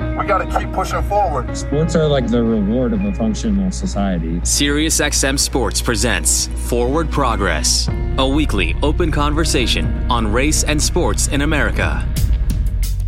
[0.00, 1.54] We got to keep pushing forward.
[1.56, 4.40] Sports are like the reward of a functional society.
[4.40, 12.08] SiriusXM Sports presents Forward Progress, a weekly open conversation on race and sports in America.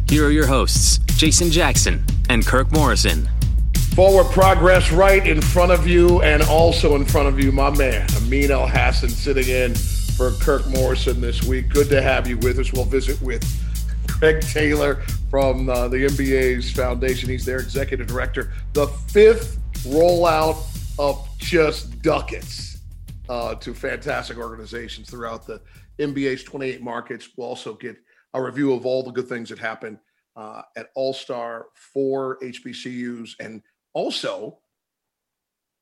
[0.08, 3.28] Here are your hosts, Jason Jackson and Kirk Morrison.
[3.94, 8.06] Forward progress right in front of you and also in front of you, my man,
[8.16, 11.68] Amin Elhassan, sitting in for Kirk Morrison this week.
[11.70, 12.72] Good to have you with us.
[12.72, 13.42] We'll visit with
[14.06, 17.30] Greg Taylor from uh, the NBA's foundation.
[17.30, 18.52] He's their executive director.
[18.74, 20.62] The fifth rollout
[20.98, 22.80] of just ducats
[23.30, 25.62] uh, to fantastic organizations throughout the
[25.98, 27.30] NBA's 28 markets.
[27.34, 27.96] We'll also get
[28.34, 29.96] a review of all the good things that happened
[30.36, 33.62] uh, at All Star for HBCUs and
[33.94, 34.58] also,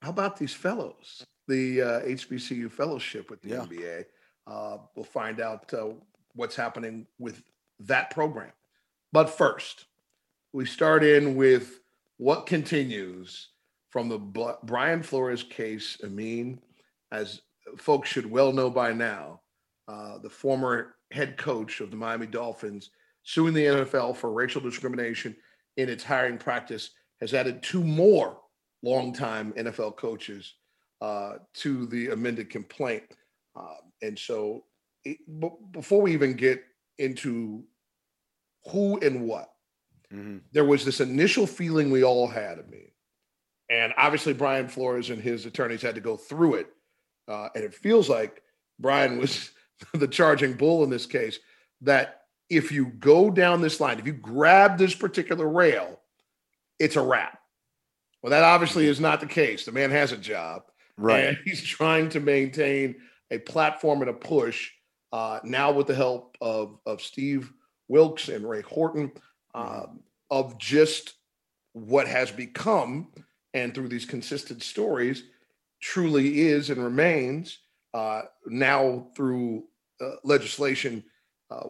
[0.00, 1.24] how about these fellows?
[1.48, 3.66] The uh, HBCU fellowship with the yeah.
[3.66, 4.04] NBA.
[4.46, 5.88] Uh, we'll find out uh,
[6.36, 7.42] what's happening with
[7.80, 8.52] that program.
[9.12, 9.86] But first,
[10.52, 11.80] we start in with
[12.18, 13.48] what continues
[13.90, 14.18] from the
[14.64, 15.98] Brian Flores case.
[16.04, 16.60] Amin,
[17.12, 17.40] as
[17.78, 19.40] folks should well know by now,
[19.88, 22.90] uh, the former head coach of the Miami Dolphins
[23.22, 25.36] suing the NFL for racial discrimination
[25.76, 28.38] in its hiring practice has added two more
[28.82, 30.54] longtime NFL coaches
[31.00, 33.04] uh, to the amended complaint.
[33.56, 34.64] Uh, and so,
[35.04, 36.62] it, b- before we even get
[36.98, 37.64] into
[38.68, 39.50] who and what,
[40.12, 40.38] mm-hmm.
[40.52, 42.92] there was this initial feeling we all had of me.
[43.70, 46.66] And obviously, Brian Flores and his attorneys had to go through it.
[47.28, 48.42] Uh, and it feels like
[48.80, 49.52] Brian was
[49.94, 51.38] the charging bull in this case
[51.82, 56.00] that if you go down this line, if you grab this particular rail,
[56.80, 57.38] it's a wrap.
[58.22, 59.64] Well, that obviously is not the case.
[59.64, 60.62] The man has a job.
[60.96, 61.26] Right.
[61.26, 62.96] And he's trying to maintain
[63.30, 64.70] a platform and a push
[65.12, 67.52] uh, now with the help of, of Steve
[67.90, 69.10] Wilks and Ray Horton
[69.52, 69.86] uh,
[70.30, 71.14] of just
[71.72, 73.08] what has become,
[73.52, 75.24] and through these consistent stories,
[75.80, 77.58] truly is and remains
[77.92, 79.64] uh, now through
[80.00, 81.04] uh, legislation
[81.50, 81.66] uh,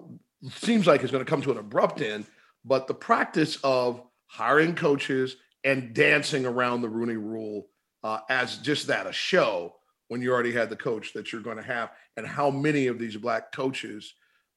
[0.50, 2.26] seems like it's going to come to an abrupt end.
[2.64, 7.66] But the practice of hiring coaches and dancing around the Rooney Rule
[8.04, 9.74] uh, as just that a show
[10.08, 12.98] when you already had the coach that you're going to have, and how many of
[12.98, 14.12] these black coaches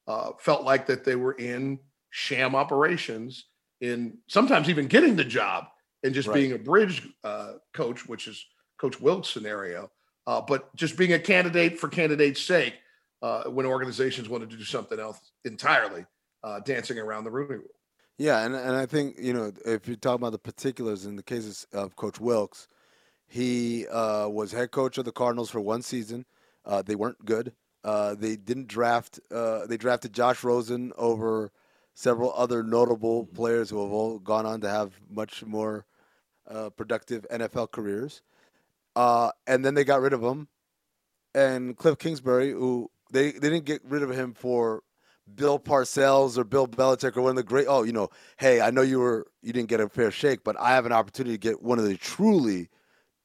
[0.07, 3.45] uh, felt like that they were in sham operations,
[3.81, 5.65] in sometimes even getting the job
[6.03, 6.35] and just right.
[6.35, 8.45] being a bridge uh, coach, which is
[8.79, 9.89] Coach Wilks' scenario,
[10.27, 12.75] uh, but just being a candidate for candidate's sake
[13.21, 16.05] uh, when organizations wanted to do something else entirely,
[16.43, 17.67] uh, dancing around the Rooney Rule.
[18.17, 21.23] Yeah, and and I think you know if you talk about the particulars in the
[21.23, 22.67] cases of Coach Wilks,
[23.27, 26.25] he uh, was head coach of the Cardinals for one season.
[26.65, 27.53] Uh, they weren't good.
[27.83, 29.19] Uh, they didn't draft.
[29.31, 31.51] Uh, they drafted Josh Rosen over
[31.93, 35.85] several other notable players who have all gone on to have much more
[36.47, 38.21] uh, productive NFL careers.
[38.95, 40.47] Uh, and then they got rid of him.
[41.35, 44.83] And Cliff Kingsbury, who they, they didn't get rid of him for
[45.35, 47.65] Bill Parcells or Bill Belichick or one of the great.
[47.67, 50.59] Oh, you know, hey, I know you were you didn't get a fair shake, but
[50.59, 52.69] I have an opportunity to get one of the truly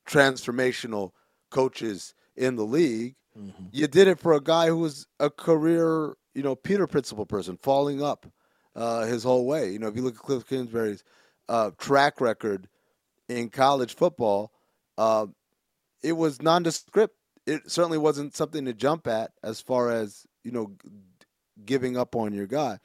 [0.06, 1.12] transformational
[1.50, 3.16] coaches in the league.
[3.38, 3.64] Mm-hmm.
[3.72, 7.56] You did it for a guy who was a career, you know, Peter principle person,
[7.62, 8.26] falling up
[8.74, 9.70] uh, his whole way.
[9.70, 11.04] You know, if you look at Cliff Kingsbury's
[11.48, 12.68] uh, track record
[13.28, 14.52] in college football,
[14.96, 15.26] uh,
[16.02, 17.14] it was nondescript.
[17.46, 20.72] It certainly wasn't something to jump at as far as you know
[21.64, 22.78] giving up on your guy.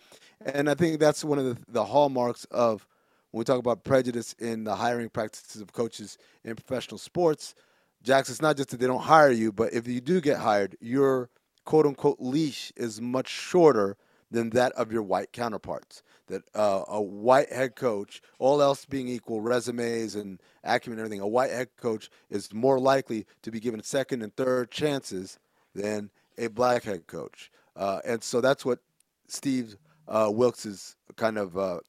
[0.46, 2.88] And I think that's one of the, the hallmarks of
[3.32, 7.56] when we talk about prejudice in the hiring practices of coaches in professional sports.
[8.04, 10.76] Jackson, it's not just that they don't hire you, but if you do get hired,
[10.82, 11.30] your
[11.66, 13.96] quote unquote leash is much shorter
[14.30, 16.04] than that of your white counterparts.
[16.28, 21.22] That uh, a white head coach, all else being equal, resumes and acumen and everything,
[21.22, 25.40] a white head coach is more likely to be given second and third chances
[25.74, 27.52] than a black head coach.
[27.76, 28.80] Uh, and so that's what
[29.28, 29.78] Steve
[30.08, 31.80] uh, Wilks's kind of uh,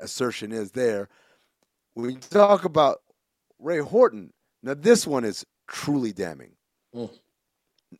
[0.00, 1.08] assertion is there.
[1.94, 3.02] When we talk about
[3.58, 4.32] Ray Horton,
[4.62, 6.52] now this one is truly damning
[6.94, 7.10] mm.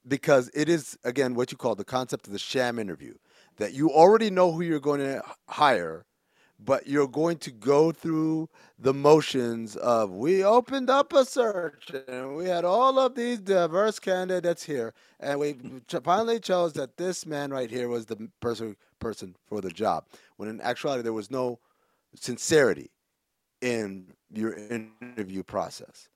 [0.06, 3.14] because it is again what you call the concept of the sham interview
[3.56, 6.04] that you already know who you're going to hire,
[6.58, 8.48] but you're going to go through
[8.78, 13.98] the motions of we opened up a search and we had all of these diverse
[13.98, 15.56] candidates here and we
[16.04, 20.04] finally chose that this man right here was the person person for the job
[20.36, 21.58] when in actuality there was no
[22.14, 22.90] sincerity
[23.60, 26.08] in your interview process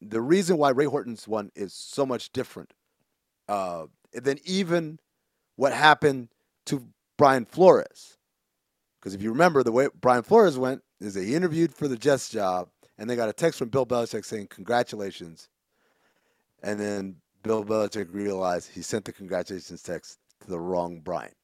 [0.00, 2.72] the reason why ray horton's one is so much different
[3.48, 4.98] uh, than even
[5.56, 6.28] what happened
[6.66, 8.18] to brian flores
[9.04, 12.30] because if you remember, the way Brian Flores went is he interviewed for the Jets
[12.30, 15.50] job, and they got a text from Bill Belichick saying, Congratulations.
[16.62, 21.34] And then Bill Belichick realized he sent the congratulations text to the wrong Brian,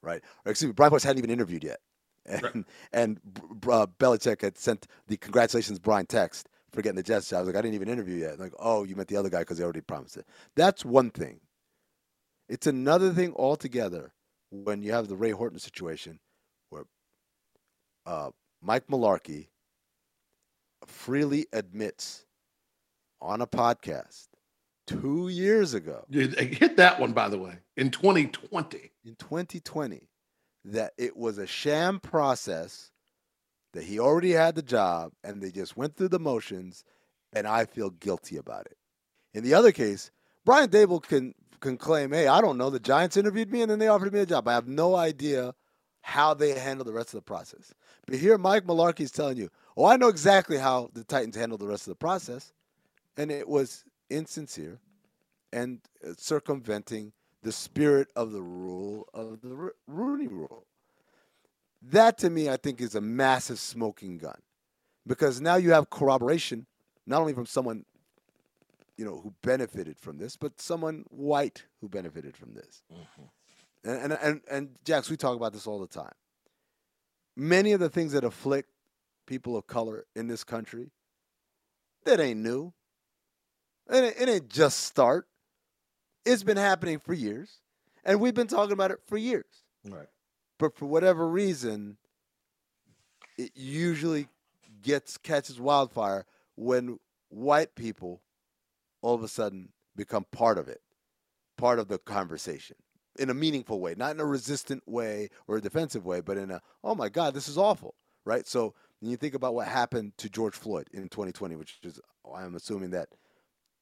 [0.00, 0.22] right?
[0.46, 1.80] Or excuse me, Brian Flores hadn't even interviewed yet.
[2.24, 2.64] And, right.
[2.94, 3.20] and
[3.68, 7.38] uh, Belichick had sent the congratulations Brian text for getting the Jets job.
[7.38, 8.38] I was like, I didn't even interview yet.
[8.38, 10.26] Like, oh, you met the other guy because he already promised it.
[10.56, 11.40] That's one thing.
[12.48, 14.12] It's another thing altogether
[14.50, 16.18] when you have the Ray Horton situation
[16.70, 16.84] where
[18.06, 18.30] uh,
[18.60, 19.48] Mike Mularkey
[20.86, 22.26] freely admits
[23.20, 24.28] on a podcast
[24.86, 26.04] two years ago.
[26.10, 28.92] Hit that one, by the way, in 2020.
[29.04, 30.08] In 2020,
[30.64, 32.91] that it was a sham process,
[33.72, 36.84] that he already had the job, and they just went through the motions,
[37.32, 38.76] and I feel guilty about it.
[39.34, 40.10] In the other case,
[40.44, 43.78] Brian Daboll can can claim, hey, I don't know, the Giants interviewed me and then
[43.78, 44.48] they offered me a job.
[44.48, 45.54] I have no idea
[46.02, 47.72] how they handle the rest of the process.
[48.04, 51.60] But here, Mike Mularkey is telling you, oh, I know exactly how the Titans handled
[51.60, 52.52] the rest of the process.
[53.16, 54.80] And it was insincere
[55.52, 60.66] and uh, circumventing the spirit of the rule of the Rooney rule.
[61.90, 64.38] That to me, I think, is a massive smoking gun
[65.06, 66.66] because now you have corroboration,
[67.06, 67.84] not only from someone
[68.96, 72.82] you know who benefited from this, but someone white who benefited from this.
[72.92, 73.90] Mm-hmm.
[73.90, 76.14] And, and and and Jax, we talk about this all the time.
[77.34, 78.68] Many of the things that afflict
[79.26, 80.90] people of color in this country,
[82.04, 82.72] that ain't new.
[83.90, 85.26] It ain't, it ain't just start.
[86.24, 87.58] It's been happening for years,
[88.04, 89.46] and we've been talking about it for years.
[89.84, 90.06] Right.
[90.62, 91.96] But for whatever reason,
[93.36, 94.28] it usually
[94.80, 96.24] gets catches wildfire
[96.54, 97.00] when
[97.30, 98.22] white people
[99.00, 100.80] all of a sudden become part of it,
[101.58, 102.76] part of the conversation
[103.18, 106.52] in a meaningful way, not in a resistant way or a defensive way, but in
[106.52, 108.46] a, oh my God, this is awful, right?
[108.46, 111.98] So when you think about what happened to George Floyd in 2020, which is,
[112.32, 113.08] I'm assuming that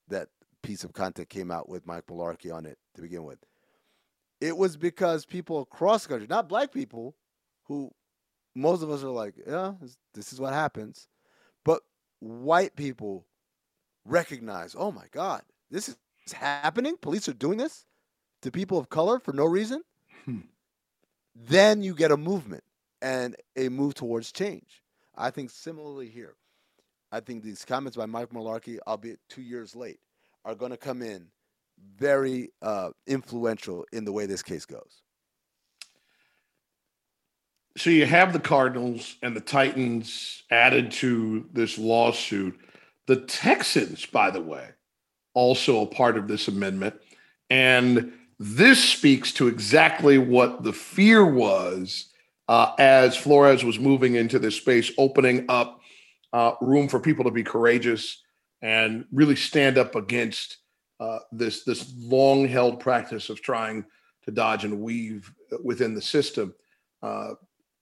[0.08, 0.28] that
[0.62, 3.44] piece of content came out with Mike Mularkey on it to begin with.
[4.40, 7.14] It was because people across the country, not black people,
[7.64, 7.92] who
[8.54, 9.74] most of us are like, yeah,
[10.14, 11.06] this is what happens,
[11.64, 11.82] but
[12.20, 13.26] white people
[14.04, 15.96] recognize, oh my God, this is
[16.32, 16.96] happening.
[16.96, 17.86] Police are doing this
[18.42, 19.82] to people of color for no reason,
[20.24, 20.40] hmm.
[21.34, 22.64] then you get a movement
[23.02, 24.82] and a move towards change.
[25.16, 26.34] I think similarly here,
[27.12, 30.00] I think these comments by Mike Mularkey, albeit two years late,
[30.44, 31.26] are going to come in
[31.96, 35.02] very uh, influential in the way this case goes.
[37.76, 42.58] So you have the Cardinals and the Titans added to this lawsuit.
[43.06, 44.70] The Texans, by the way,
[45.34, 46.96] also a part of this amendment.
[47.48, 52.06] And this speaks to exactly what the fear was
[52.48, 55.80] uh, as Flores was moving into this space, opening up
[56.32, 58.22] uh, room for people to be courageous
[58.62, 60.58] and really stand up against
[61.00, 63.84] uh, this this long held practice of trying
[64.24, 65.32] to dodge and weave
[65.64, 66.54] within the system.
[67.02, 67.30] Uh,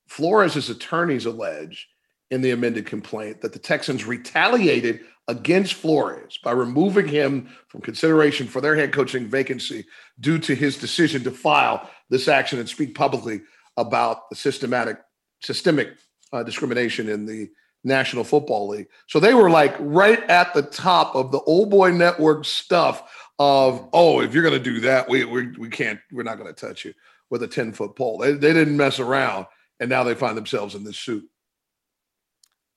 [0.07, 1.88] Flores' attorneys allege
[2.31, 8.47] in the amended complaint that the Texans retaliated against Flores by removing him from consideration
[8.47, 9.85] for their head coaching vacancy
[10.21, 13.43] due to his decision to file this action and speak publicly
[13.76, 14.99] about the systematic
[15.40, 15.97] systemic
[16.33, 17.49] uh, discrimination in the
[17.85, 18.88] National Football League.
[19.06, 23.88] So they were like right at the top of the old boy network stuff of,
[23.92, 26.66] oh, if you're going to do that, we, we, we can't, we're not going to
[26.66, 26.92] touch you
[27.30, 28.18] with a 10 foot pole.
[28.18, 29.47] They, they didn't mess around.
[29.80, 31.28] And now they find themselves in this suit.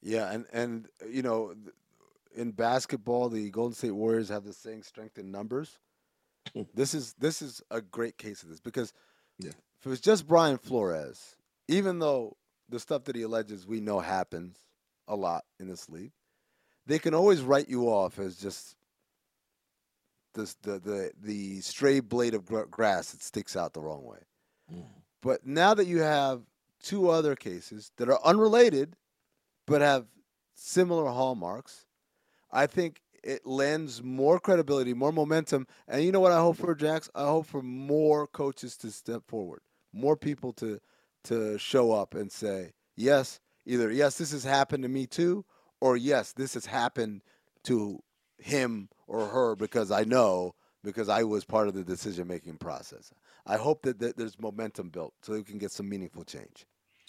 [0.02, 1.54] Yeah, and and you know,
[2.36, 5.78] in basketball, the Golden State Warriors have the same strength in numbers.
[6.74, 8.94] This is this is a great case of this because
[9.38, 9.50] yeah.
[9.50, 11.36] if it was just Brian Flores,
[11.68, 12.36] even though
[12.68, 14.58] the stuff that he alleges we know happens
[15.08, 16.12] a lot in this league,
[16.86, 18.76] they can always write you off as just
[20.34, 24.20] the the the, the stray blade of grass that sticks out the wrong way.
[24.74, 24.86] Mm.
[25.22, 26.42] But now that you have
[26.82, 28.96] two other cases that are unrelated
[29.68, 30.08] but have
[30.56, 31.86] similar hallmarks,
[32.52, 35.68] I think it lends more credibility, more momentum.
[35.88, 37.10] And you know what I hope for, Jax?
[37.14, 39.62] I hope for more coaches to step forward,
[39.94, 40.80] more people to
[41.26, 43.40] to show up and say, yes,
[43.72, 45.46] either yes, this has happened to me too,
[45.80, 47.22] or yes, this has happened
[47.64, 48.02] to
[48.38, 53.12] him or her because I know because I was part of the decision making process.
[53.46, 56.66] I hope that, that there's momentum built so we can get some meaningful change.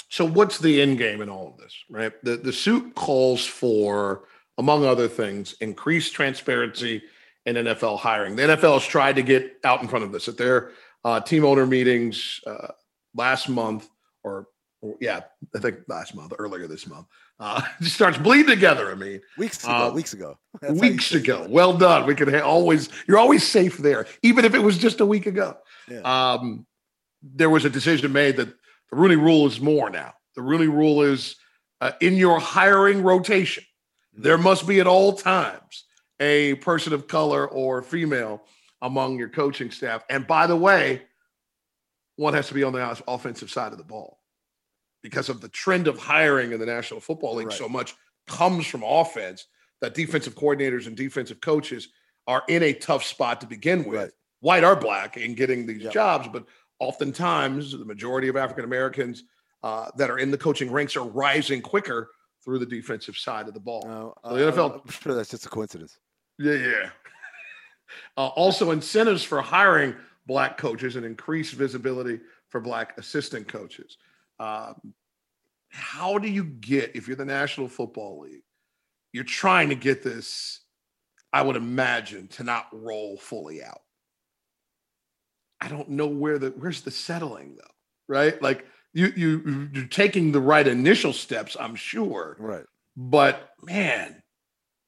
[0.08, 2.12] So what's the end game in all of this, right?
[2.22, 4.24] The the suit calls for,
[4.58, 7.02] among other things, increased transparency
[7.46, 8.36] in NFL hiring.
[8.36, 10.72] The NFL has tried to get out in front of this at their
[11.04, 12.68] uh, team owner meetings uh,
[13.14, 13.88] last month,
[14.22, 14.46] or, or,
[15.00, 15.20] yeah,
[15.54, 17.06] I think last month, earlier this month.
[17.38, 18.90] Uh, it starts bleeding together.
[18.90, 21.46] I mean, weeks ago, uh, weeks ago, That's weeks ago.
[21.48, 22.06] Well done.
[22.06, 22.88] We could always.
[23.06, 25.56] You're always safe there, even if it was just a week ago.
[25.88, 26.00] Yeah.
[26.00, 26.66] Um,
[27.22, 30.14] there was a decision made that the Rooney Rule is more now.
[30.34, 31.36] The Rooney Rule is
[31.80, 33.64] uh, in your hiring rotation.
[34.12, 34.44] There mm-hmm.
[34.44, 35.84] must be at all times
[36.18, 38.42] a person of color or female
[38.80, 40.02] among your coaching staff.
[40.10, 41.02] And by the way,
[42.16, 44.18] one has to be on the offensive side of the ball
[45.02, 47.48] because of the trend of hiring in the National Football League.
[47.48, 47.56] Right.
[47.56, 47.94] So much
[48.26, 49.46] comes from offense
[49.80, 51.88] that defensive coordinators and defensive coaches
[52.26, 54.10] are in a tough spot to begin with, right.
[54.40, 55.92] white or black, in getting these yep.
[55.92, 56.28] jobs.
[56.32, 56.46] But
[56.78, 59.24] oftentimes, the majority of African Americans
[59.62, 62.10] uh, that are in the coaching ranks are rising quicker
[62.44, 63.82] through the defensive side of the ball.
[63.86, 65.98] No, so the NFL, I'm sure that's just a coincidence.
[66.38, 66.90] Yeah, yeah.
[68.16, 69.94] Uh, also, incentives for hiring
[70.26, 73.98] black coaches and increased visibility for black assistant coaches.
[74.42, 74.94] Um,
[75.68, 78.42] how do you get if you're the National Football League?
[79.12, 80.60] You're trying to get this,
[81.32, 83.82] I would imagine, to not roll fully out.
[85.60, 87.74] I don't know where the where's the settling though,
[88.08, 88.42] right?
[88.42, 92.36] Like you you you're taking the right initial steps, I'm sure.
[92.40, 92.64] Right.
[92.96, 94.22] But man,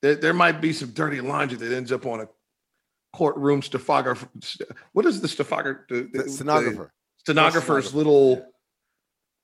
[0.03, 2.29] there, there might be some dirty laundry that ends up on a
[3.13, 4.29] courtroom stenographer.
[4.93, 5.87] What is the stenographer?
[5.89, 6.93] The, the, stenographer.
[7.19, 8.45] The stenographer's little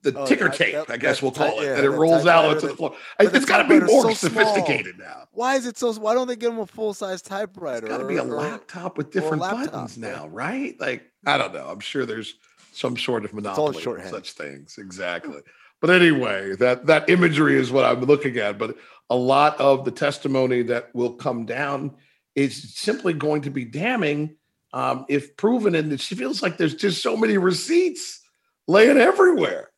[0.02, 2.47] the oh, ticker tape, I, I guess we'll call it, yeah, and it rolls out
[2.47, 2.95] onto the floor.
[3.19, 5.09] It's got to be more so sophisticated small.
[5.09, 5.28] now.
[5.33, 5.92] Why is it so?
[5.95, 7.87] Why don't they give them a full size typewriter?
[7.87, 10.78] It's got to be a laptop with different laptop, buttons now, right?
[10.80, 11.66] Like I don't know.
[11.69, 12.35] I'm sure there's
[12.73, 14.78] some sort of monopoly of such things.
[14.78, 15.40] Exactly.
[15.80, 18.59] But anyway, that that imagery is what I'm looking at.
[18.59, 18.76] But
[19.09, 21.97] a lot of the testimony that will come down
[22.35, 24.37] is simply going to be damning
[24.73, 25.75] um, if proven.
[25.75, 28.21] And it feels like there's just so many receipts
[28.69, 29.69] laying everywhere.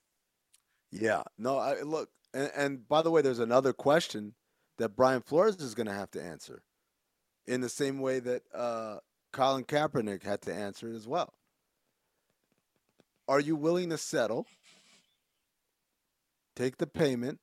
[0.93, 1.23] Yeah.
[1.39, 4.35] No, I look, and, and by the way, there's another question
[4.79, 6.63] that Brian Flores is going to have to answer
[7.47, 8.99] in the same way that uh,
[9.33, 11.35] Colin Kaepernick had to answer it as well.
[13.29, 14.47] Are you willing to settle,
[16.55, 17.41] take the payment,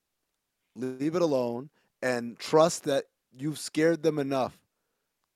[0.76, 1.70] leave it alone,
[2.02, 4.60] and trust that you've scared them enough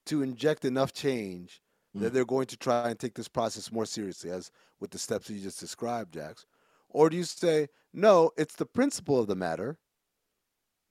[0.06, 1.60] to inject enough change
[1.96, 2.00] mm.
[2.00, 5.30] that they're going to try and take this process more seriously, as with the steps
[5.30, 6.46] you just described, Jax?
[6.88, 9.78] Or do you say, no, it's the principle of the matter.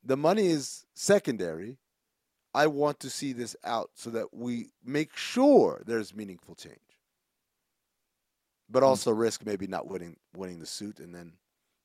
[0.04, 1.78] The money is secondary.
[2.54, 6.78] I want to see this out so that we make sure there's meaningful change.
[8.70, 8.86] But hmm.
[8.86, 11.34] also risk maybe not winning winning the suit and then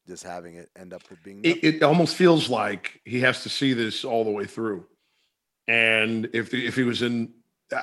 [0.07, 3.51] just having it end up with being it, it, almost feels like he has to
[3.51, 4.87] see this all the way through.
[5.67, 7.33] And if the, if he was in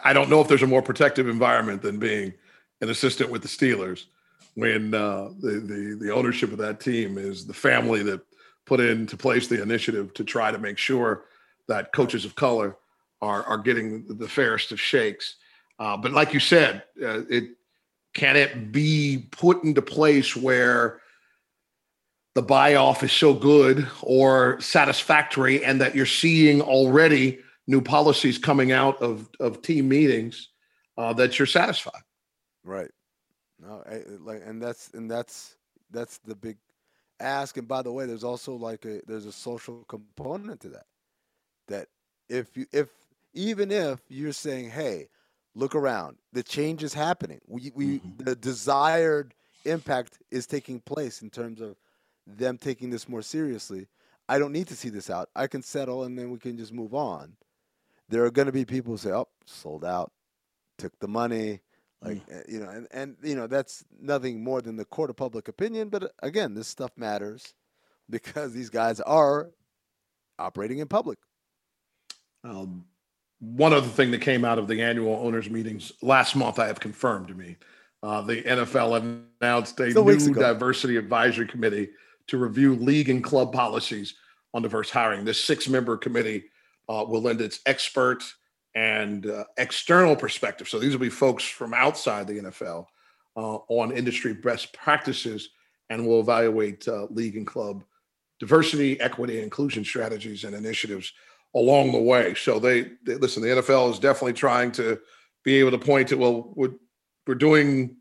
[0.03, 2.33] I don't know if there's a more protective environment than being
[2.81, 4.05] an assistant with the Steelers
[4.55, 8.21] when uh, the, the the ownership of that team is the family that
[8.65, 11.25] put into place the initiative to try to make sure
[11.67, 12.77] that coaches of color
[13.21, 15.35] are are getting the fairest of shakes.
[15.77, 17.49] Uh, but like you said, uh, it
[18.13, 21.01] can it be put into place where
[22.33, 28.37] the buy off is so good or satisfactory, and that you're seeing already new policies
[28.37, 30.49] coming out of of team meetings
[30.97, 32.01] uh, that you're satisfied.
[32.63, 32.89] Right.
[33.61, 35.55] No, I, like, and that's and that's
[35.91, 36.57] that's the big
[37.19, 37.57] ask.
[37.57, 40.85] And by the way, there's also like a there's a social component to that.
[41.67, 41.87] That
[42.29, 42.89] if you if
[43.33, 45.07] even if you're saying, hey,
[45.53, 47.41] look around, the change is happening.
[47.47, 48.23] We we mm-hmm.
[48.23, 49.33] the desired
[49.63, 51.75] impact is taking place in terms of
[52.27, 53.87] them taking this more seriously.
[54.27, 55.29] I don't need to see this out.
[55.35, 57.33] I can settle and then we can just move on.
[58.09, 60.11] There are going to be people who say, "Oh, sold out,
[60.77, 61.61] took the money,
[62.05, 62.51] like mm.
[62.51, 65.89] you know, and and you know that's nothing more than the court of public opinion.
[65.89, 67.53] But again, this stuff matters
[68.09, 69.49] because these guys are
[70.37, 71.17] operating in public.
[72.43, 72.85] Um,
[73.39, 76.79] one other thing that came out of the annual owners meetings last month, I have
[76.79, 77.57] confirmed to me,
[78.03, 81.89] uh, the NFL announced a new diversity advisory committee
[82.27, 84.15] to review league and club policies
[84.53, 85.25] on diverse hiring.
[85.25, 86.45] This six-member committee
[86.87, 88.23] uh, will lend its expert
[88.75, 90.67] and uh, external perspective.
[90.67, 92.85] So these will be folks from outside the NFL
[93.37, 95.49] uh, on industry best practices,
[95.89, 97.83] and we'll evaluate uh, league and club
[98.39, 101.13] diversity, equity, inclusion strategies and initiatives
[101.55, 102.33] along the way.
[102.33, 103.41] So they, they, listen.
[103.41, 104.99] The NFL is definitely trying to
[105.43, 106.73] be able to point to well, we're,
[107.25, 107.95] we're doing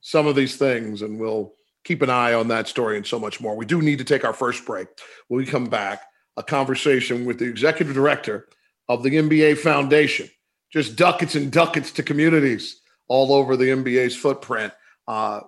[0.00, 1.54] some of these things, and we'll
[1.84, 3.56] keep an eye on that story and so much more.
[3.56, 4.88] We do need to take our first break.
[5.28, 6.02] When we come back,
[6.36, 8.48] a conversation with the executive director
[8.88, 10.28] of the NBA Foundation,
[10.72, 14.72] just ducats and ducats to communities all over the NBA's footprint.
[15.06, 15.40] Uh,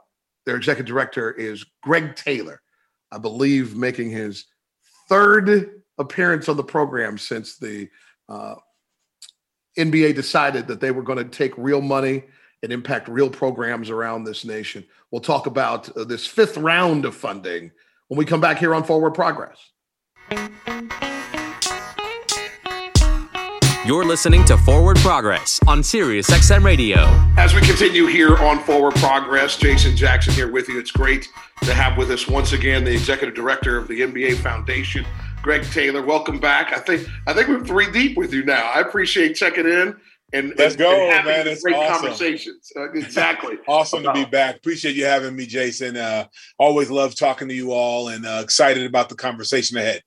[0.46, 2.60] their executive director is Greg Taylor,
[3.12, 4.46] I believe, making his
[5.08, 7.88] third appearance on the program since the
[8.28, 8.54] uh,
[9.78, 12.24] NBA decided that they were going to take real money
[12.62, 14.84] and impact real programs around this nation.
[15.10, 17.70] We'll talk about uh, this fifth round of funding
[18.08, 19.58] when we come back here on Forward Progress.
[23.90, 26.98] You're listening to Forward Progress on Sirius XM Radio.
[27.36, 30.78] As we continue here on Forward Progress, Jason Jackson here with you.
[30.78, 31.28] It's great
[31.62, 35.04] to have with us once again the executive director of the NBA Foundation,
[35.42, 36.04] Greg Taylor.
[36.04, 36.72] Welcome back.
[36.72, 38.70] I think I think we're three deep with you now.
[38.72, 39.96] I appreciate checking in
[40.32, 41.48] and let's and, go, and having man.
[41.48, 42.00] It's great awesome.
[42.02, 42.70] conversations.
[42.76, 43.56] Uh, exactly.
[43.66, 44.54] awesome to be back.
[44.54, 45.96] Appreciate you having me, Jason.
[45.96, 46.28] Uh,
[46.60, 50.04] always love talking to you all, and uh, excited about the conversation ahead.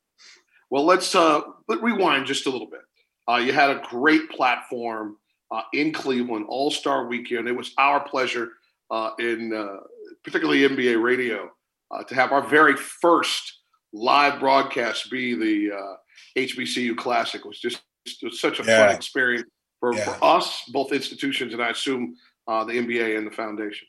[0.69, 2.79] Well, let's uh, let rewind just a little bit.
[3.29, 5.17] Uh, you had a great platform
[5.51, 7.47] uh, in Cleveland, All Star Weekend.
[7.47, 8.53] It was our pleasure,
[8.91, 9.77] uh, in uh,
[10.23, 11.49] particularly NBA radio,
[11.91, 13.59] uh, to have our very first
[13.93, 15.95] live broadcast be the uh,
[16.37, 17.41] HBCU Classic.
[17.41, 18.87] It was just it was such a Yeah.
[18.87, 19.49] fun experience
[19.79, 20.03] for, Yeah.
[20.05, 22.15] for us, both institutions, and I assume
[22.47, 23.87] uh, the NBA and the foundation.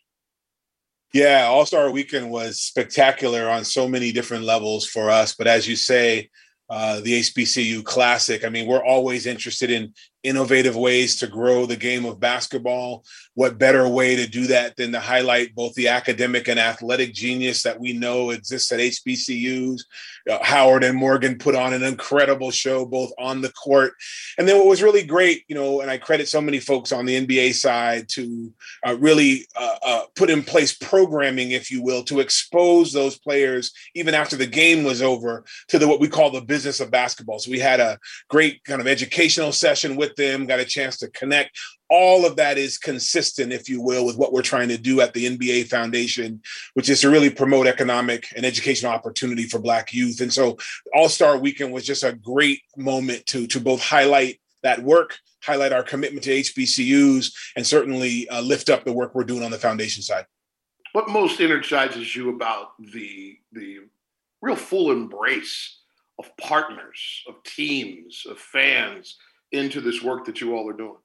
[1.13, 5.35] Yeah, All Star Weekend was spectacular on so many different levels for us.
[5.35, 6.31] But as you say,
[6.75, 8.45] uh, the HBCU Classic.
[8.45, 13.05] I mean, we're always interested in innovative ways to grow the game of basketball.
[13.35, 17.63] What better way to do that than to highlight both the academic and athletic genius
[17.63, 19.83] that we know exists at HBCUs?
[20.29, 23.93] Uh, Howard and Morgan put on an incredible show, both on the court.
[24.39, 27.05] And then what was really great, you know, and I credit so many folks on
[27.05, 28.53] the NBA side to
[28.87, 33.73] uh, really uh, uh, put in place programming, if you will, to expose those players
[33.95, 37.39] even after the game was over to the what we call the business of basketball.
[37.39, 41.09] So we had a great kind of educational session with them, got a chance to
[41.09, 41.59] connect.
[41.91, 45.15] All of that is consistent, if you will, with what we're trying to do at
[45.15, 46.43] the NBA Foundation,
[46.75, 50.21] which is to really promote economic and educational opportunity for Black youth.
[50.21, 50.59] And so
[50.95, 55.73] All Star Weekend was just a great moment to to both highlight that work, highlight
[55.73, 59.59] our commitment to HBCUs, and certainly uh, lift up the work we're doing on the
[59.59, 60.27] foundation side.
[60.93, 63.81] What most energizes you about the the
[64.41, 65.81] real full embrace
[66.19, 69.17] of partners, of teams, of fans
[69.55, 70.97] into this work that you all are doing?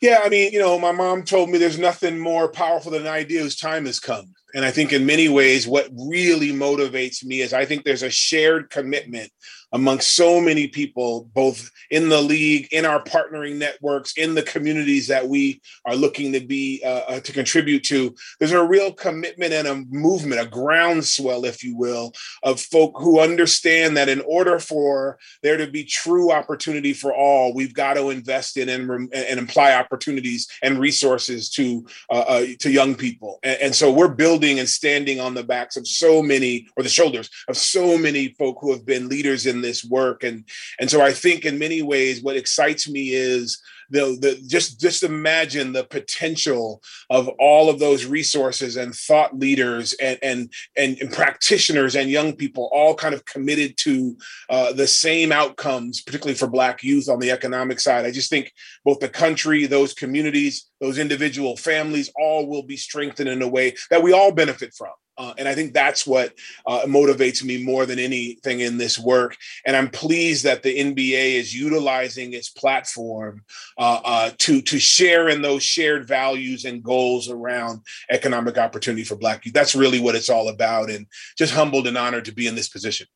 [0.00, 3.08] Yeah, I mean, you know, my mom told me there's nothing more powerful than an
[3.08, 4.34] idea whose time has come.
[4.56, 8.08] And I think in many ways, what really motivates me is I think there's a
[8.08, 9.30] shared commitment
[9.72, 15.08] among so many people, both in the league, in our partnering networks, in the communities
[15.08, 18.14] that we are looking to be uh, uh, to contribute to.
[18.38, 23.20] There's a real commitment and a movement, a groundswell, if you will, of folk who
[23.20, 28.10] understand that in order for there to be true opportunity for all, we've got to
[28.10, 33.40] invest in and, and apply opportunities and resources to uh, uh, to young people.
[33.42, 36.88] And, and so we're building and standing on the backs of so many, or the
[36.88, 40.24] shoulders of so many folk who have been leaders in this work.
[40.24, 40.44] And
[40.80, 45.02] and so I think in many ways, what excites me is the, the just just
[45.02, 51.12] imagine the potential of all of those resources and thought leaders and and and, and
[51.12, 54.16] practitioners and young people all kind of committed to
[54.50, 58.04] uh, the same outcomes, particularly for Black youth on the economic side.
[58.04, 58.52] I just think
[58.84, 63.74] both the country, those communities, those individual families, all will be strengthened in a way
[63.90, 64.92] that we all benefit from.
[65.18, 66.34] Uh, and I think that's what
[66.66, 69.36] uh, motivates me more than anything in this work.
[69.64, 73.42] And I'm pleased that the NBA is utilizing its platform
[73.78, 79.16] uh, uh, to to share in those shared values and goals around economic opportunity for
[79.16, 79.54] Black youth.
[79.54, 80.90] That's really what it's all about.
[80.90, 81.06] And
[81.38, 83.06] just humbled and honored to be in this position.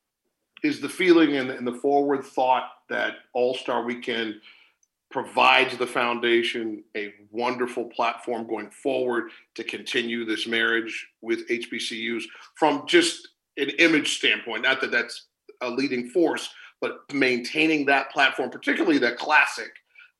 [0.63, 4.35] Is the feeling and, and the forward thought that All Star Weekend
[5.11, 12.23] provides the foundation a wonderful platform going forward to continue this marriage with HBCUs
[12.55, 14.63] from just an image standpoint?
[14.63, 15.27] Not that that's
[15.61, 19.71] a leading force, but maintaining that platform, particularly that classic,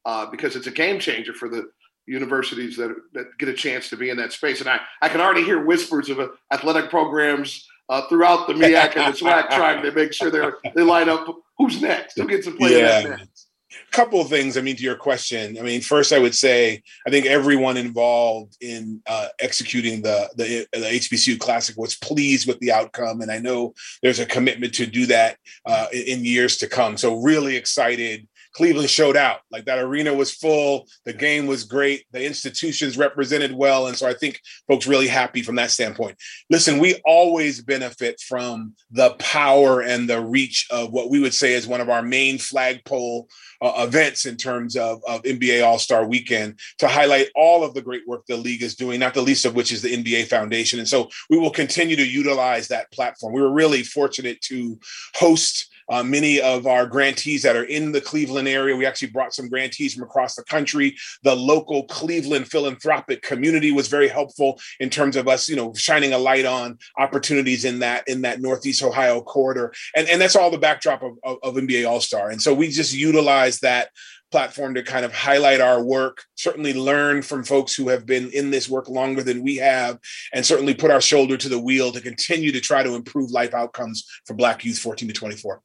[0.06, 1.72] uh, because it's a game changer for the
[2.08, 4.60] universities that, that get a chance to be in that space.
[4.60, 8.96] And I, I can already hear whispers of uh, athletic programs uh, throughout the MEAC
[8.96, 11.28] and the SWAC trying to make sure they're, they line up.
[11.58, 12.18] Who's next?
[12.18, 13.02] Who gets to play Yeah.
[13.02, 13.48] that next?
[13.92, 14.58] Couple of things.
[14.58, 18.58] I mean, to your question, I mean, first, I would say I think everyone involved
[18.62, 23.40] in uh, executing the, the, the HBCU Classic was pleased with the outcome, and I
[23.40, 26.98] know there's a commitment to do that uh, in years to come.
[26.98, 28.28] So, really excited.
[28.54, 29.40] Cleveland showed out.
[29.52, 30.88] Like that arena was full.
[31.06, 32.06] The game was great.
[32.12, 36.18] The institutions represented well, and so I think folks really happy from that standpoint.
[36.50, 41.54] Listen, we always benefit from the power and the reach of what we would say
[41.54, 43.28] is one of our main flagpole
[43.62, 47.82] uh, events in terms of, of NBA All Star Weekend to highlight all of the
[47.82, 50.80] great work the league is doing, not the least of which is the NBA Foundation.
[50.80, 53.34] And so we will continue to utilize that platform.
[53.34, 54.80] We were really fortunate to
[55.16, 58.76] host uh, many of our grantees that are in the Cleveland area.
[58.76, 60.96] We actually brought some grantees from across the country.
[61.24, 66.14] The local Cleveland philanthropic community was very helpful in terms of us, you know, shining
[66.14, 70.52] a light on opportunities in that in that Northeast Ohio corridor, and and that's all
[70.52, 72.30] the backdrop of, of, of NBA All Star.
[72.30, 73.90] And so we just utilize that
[74.32, 78.50] platform to kind of highlight our work, certainly learn from folks who have been in
[78.50, 80.00] this work longer than we have,
[80.34, 83.54] and certainly put our shoulder to the wheel to continue to try to improve life
[83.54, 85.62] outcomes for Black youth 14 to 24.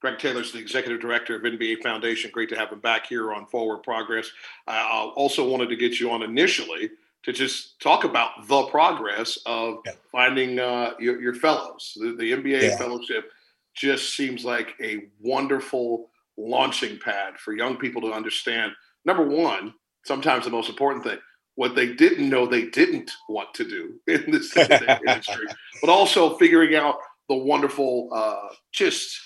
[0.00, 2.30] Greg Taylor's the executive director of NBA Foundation.
[2.32, 4.30] Great to have him back here on Forward Progress.
[4.66, 6.90] I also wanted to get you on initially
[7.22, 9.92] to just talk about the progress of yeah.
[10.12, 11.92] finding uh, your, your, fellows.
[11.96, 12.76] The, the NBA yeah.
[12.76, 13.32] fellowship
[13.74, 18.72] just seems like a wonderful launching pad for young people to understand.
[19.04, 21.18] Number one, sometimes the most important thing,
[21.56, 25.46] what they didn't know they didn't want to do in this industry,
[25.80, 29.18] but also figuring out the wonderful, uh, just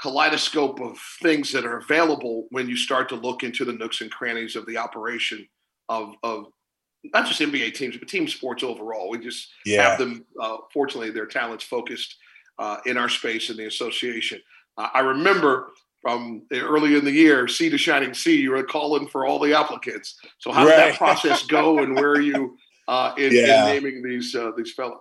[0.00, 4.10] kaleidoscope of things that are available when you start to look into the nooks and
[4.10, 5.46] crannies of the operation
[5.88, 6.46] of, of
[7.04, 9.10] not just NBA teams, but team sports overall.
[9.10, 9.90] We just yeah.
[9.90, 12.16] have them, uh, fortunately, their talents focused
[12.58, 14.40] uh, in our space in the association.
[14.76, 19.08] Uh, I remember from early in the year, sea to shining sea, you were calling
[19.08, 20.18] for all the applicants.
[20.38, 20.70] So how right.
[20.70, 22.56] did that process go, and where are you
[22.86, 23.66] uh, in, yeah.
[23.66, 25.00] in, naming these uh, these fellows?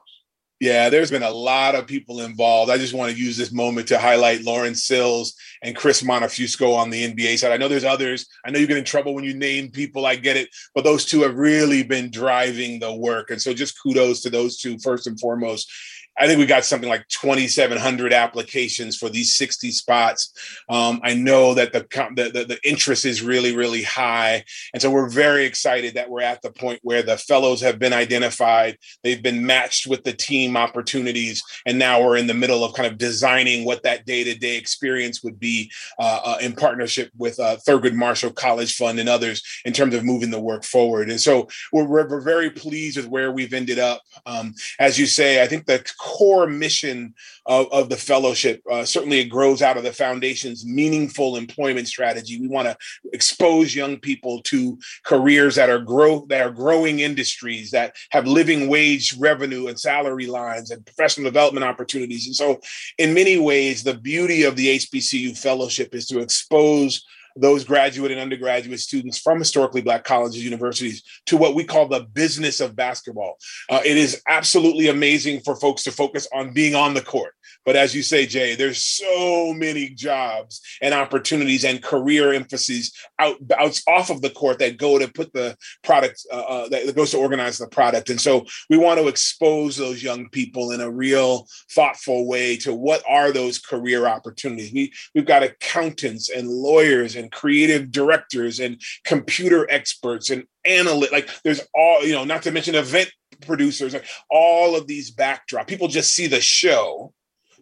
[0.60, 2.72] Yeah, there's been a lot of people involved.
[2.72, 6.90] I just want to use this moment to highlight Lauren Sills and Chris Montefusco on
[6.90, 7.52] the NBA side.
[7.52, 8.28] I know there's others.
[8.44, 10.08] I know you get in trouble when you name people.
[10.08, 10.50] I get it.
[10.74, 13.30] But those two have really been driving the work.
[13.30, 15.72] And so just kudos to those two first and foremost.
[16.20, 20.34] I think we got something like 2,700 applications for these 60 spots.
[20.70, 21.80] Um, I know that the,
[22.16, 26.42] the, the interest is really really high, and so we're very excited that we're at
[26.42, 28.78] the point where the fellows have been identified.
[29.04, 32.92] They've been matched with the team opportunities, and now we're in the middle of kind
[32.92, 37.40] of designing what that day to day experience would be uh, uh, in partnership with
[37.40, 41.10] uh, Thurgood Marshall College Fund and others in terms of moving the work forward.
[41.10, 44.02] And so we're, we're very pleased with where we've ended up.
[44.26, 47.14] Um, as you say, I think the core mission
[47.46, 52.40] of, of the fellowship uh, certainly it grows out of the foundation's meaningful employment strategy.
[52.40, 52.78] We want to
[53.12, 58.70] expose young people to careers that are grow that are growing industries that have living
[58.70, 62.26] wage revenue and salary lines and professional development opportunities.
[62.26, 62.62] And so,
[62.98, 67.06] in many ways, the beauty of the HBCU fellowship is to expose
[67.40, 71.88] those graduate and undergraduate students from historically black colleges, and universities to what we call
[71.88, 73.38] the business of basketball.
[73.70, 77.34] Uh, it is absolutely amazing for folks to focus on being on the court.
[77.66, 83.36] But as you say, Jay, there's so many jobs and opportunities and career emphases out,
[83.58, 87.12] out off of the court that go to put the product uh, uh, that goes
[87.12, 88.10] to organize the product.
[88.10, 92.74] And so we want to expose those young people in a real thoughtful way to
[92.74, 94.72] what are those career opportunities.
[94.74, 101.12] We we've got accountants and lawyers and creative directors and computer experts and analysts.
[101.12, 103.12] like there's all you know not to mention event
[103.42, 107.14] producers like all of these backdrop people just see the show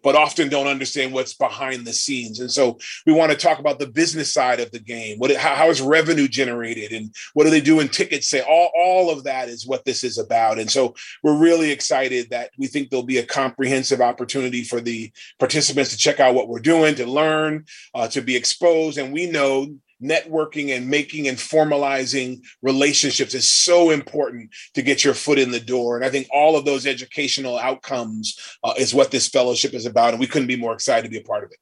[0.06, 2.38] but often don't understand what's behind the scenes.
[2.38, 5.18] And so we want to talk about the business side of the game.
[5.18, 8.28] What how, how is revenue generated, and what do they do in tickets?
[8.28, 10.60] Say all all of that is what this is about.
[10.60, 15.10] And so we're really excited that we think there'll be a comprehensive opportunity for the
[15.40, 18.98] participants to check out what we're doing, to learn, uh, to be exposed.
[18.98, 25.14] And we know networking and making and formalizing relationships is so important to get your
[25.14, 25.96] foot in the door.
[25.96, 30.10] And I think all of those educational outcomes uh, is what this fellowship is about.
[30.10, 31.58] And we couldn't be more excited to be a part of it.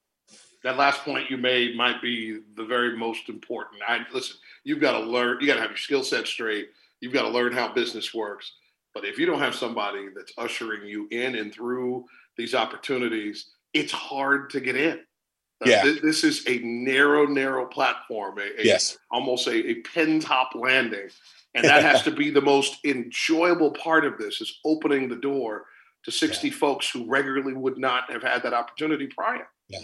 [0.64, 3.83] That last point you made might be the very most important.
[3.87, 6.68] I listen, you've got to learn, you got to have your skill set straight.
[7.01, 8.51] You've got to learn how business works.
[8.94, 12.07] But if you don't have somebody that's ushering you in and through
[12.38, 15.01] these opportunities, it's hard to get in.
[15.61, 15.85] Uh, yeah.
[15.85, 18.38] This, this, is a narrow, narrow platform.
[18.38, 18.99] A, a, yes.
[19.11, 21.09] Almost a, a pin top landing.
[21.55, 25.67] And that has to be the most enjoyable part of this is opening the door
[26.05, 26.55] to 60 yeah.
[26.55, 29.49] folks who regularly would not have had that opportunity prior.
[29.69, 29.81] Yeah.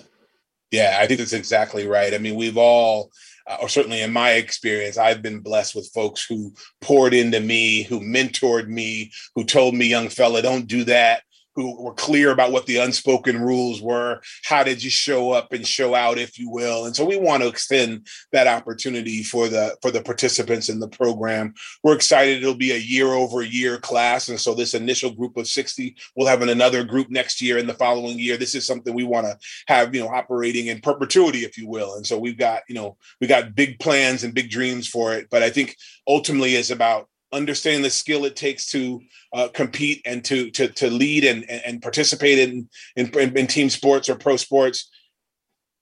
[0.73, 2.15] Yeah, I think that's exactly right.
[2.15, 3.11] I mean, we've all,
[3.49, 7.83] uh, or certainly in my experience, I've been blessed with folks who poured into me,
[7.83, 11.23] who mentored me, who told me, young fella, don't do that
[11.61, 14.21] who were clear about what the unspoken rules were.
[14.45, 16.87] How did you show up and show out, if you will?
[16.87, 20.89] And so we want to extend that opportunity for the for the participants in the
[20.89, 21.55] program.
[21.83, 25.47] We're excited it'll be a year over year class, and so this initial group of
[25.47, 28.37] sixty will have another group next year and the following year.
[28.37, 31.95] This is something we want to have, you know, operating in perpetuity, if you will.
[31.95, 35.29] And so we've got, you know, we got big plans and big dreams for it.
[35.31, 39.01] But I think ultimately it's about understanding the skill it takes to
[39.33, 44.09] uh, compete and to to to lead and and participate in, in in team sports
[44.09, 44.91] or pro sports,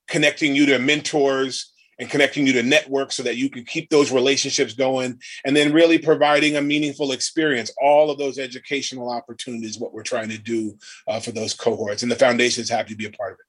[0.09, 4.13] connecting you to mentors and connecting you to networks so that you can keep those
[4.13, 5.19] relationships going.
[5.45, 7.73] And then really providing a meaningful experience.
[7.83, 12.03] All of those educational opportunities what we're trying to do uh, for those cohorts.
[12.03, 13.45] And the foundation is happy to be a part of it.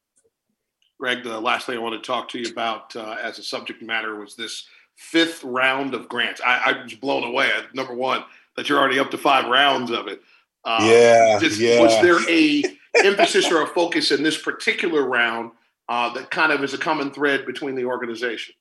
[1.00, 3.82] Greg the last thing i want to talk to you about uh, as a subject
[3.82, 4.68] matter was this
[5.00, 6.42] fifth round of grants.
[6.46, 7.50] I, I was blown away.
[7.50, 8.24] At, Number one,
[8.56, 10.22] that you're already up to five rounds of it.
[10.66, 11.82] Um, yeah, just, yeah.
[11.82, 12.64] Was there a
[13.04, 15.52] emphasis or a focus in this particular round
[15.88, 18.58] uh, that kind of is a common thread between the organizations?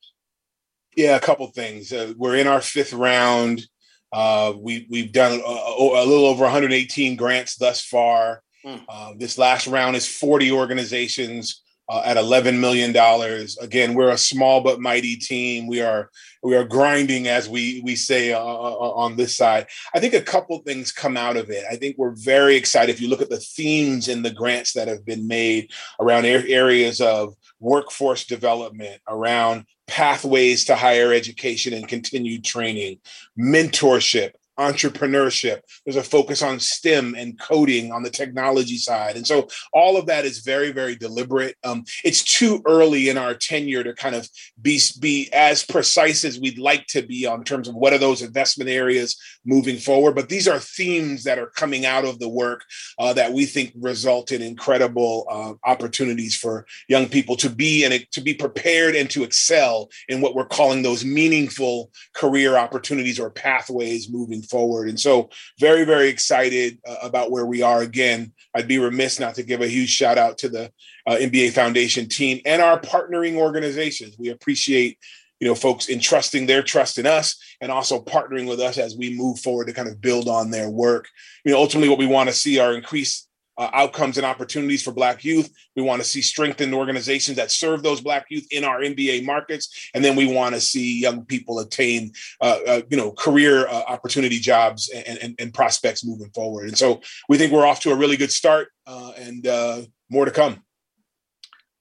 [0.96, 1.92] Yeah, a couple things.
[1.92, 3.66] Uh, we're in our fifth round.
[4.12, 8.42] Uh, we we've done a, a, little over 118 grants thus far.
[8.64, 9.18] Mm.
[9.18, 13.56] this last round is 40 organizations uh, at 11 million dollars.
[13.58, 15.66] Again, we're a small but mighty team.
[15.66, 16.10] We are
[16.42, 19.66] we are grinding, as we we say uh, uh, uh, on this side.
[19.94, 21.64] I think a couple things come out of it.
[21.70, 22.94] I think we're very excited.
[22.94, 25.70] If you look at the themes in the grants that have been made
[26.00, 32.98] around areas of workforce development, around pathways to higher education and continued training,
[33.38, 35.60] mentorship, entrepreneurship.
[35.84, 39.16] There's a focus on STEM and coding on the technology side.
[39.16, 41.56] And so all of that is very, very deliberate.
[41.64, 44.28] Um, it's too early in our tenure to kind of
[44.60, 48.22] be, be as precise as we'd like to be on terms of what are those
[48.22, 50.14] investment areas moving forward.
[50.14, 52.64] But these are themes that are coming out of the work
[52.98, 58.06] uh, that we think result in incredible uh, opportunities for young people to be and
[58.12, 63.30] to be prepared and to excel in what we're calling those meaningful career opportunities or
[63.30, 64.88] pathways moving forward.
[64.88, 67.82] And so, very, very excited uh, about where we are.
[67.82, 70.72] Again, I'd be remiss not to give a huge shout out to the
[71.06, 74.16] uh, NBA Foundation team and our partnering organizations.
[74.18, 74.98] We appreciate
[75.40, 79.16] you know folks entrusting their trust in us and also partnering with us as we
[79.16, 81.08] move forward to kind of build on their work
[81.44, 83.27] you know ultimately what we want to see are increased
[83.58, 85.52] uh, outcomes and opportunities for Black youth.
[85.74, 89.90] We want to see strengthened organizations that serve those Black youth in our NBA markets,
[89.94, 93.82] and then we want to see young people attain, uh, uh, you know, career uh,
[93.88, 96.68] opportunity jobs and, and, and, prospects moving forward.
[96.68, 100.24] And so we think we're off to a really good start, uh, and uh, more
[100.24, 100.62] to come.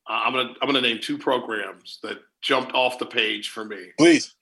[0.09, 3.89] I'm gonna I'm gonna name two programs that jumped off the page for me.
[3.97, 4.33] Please,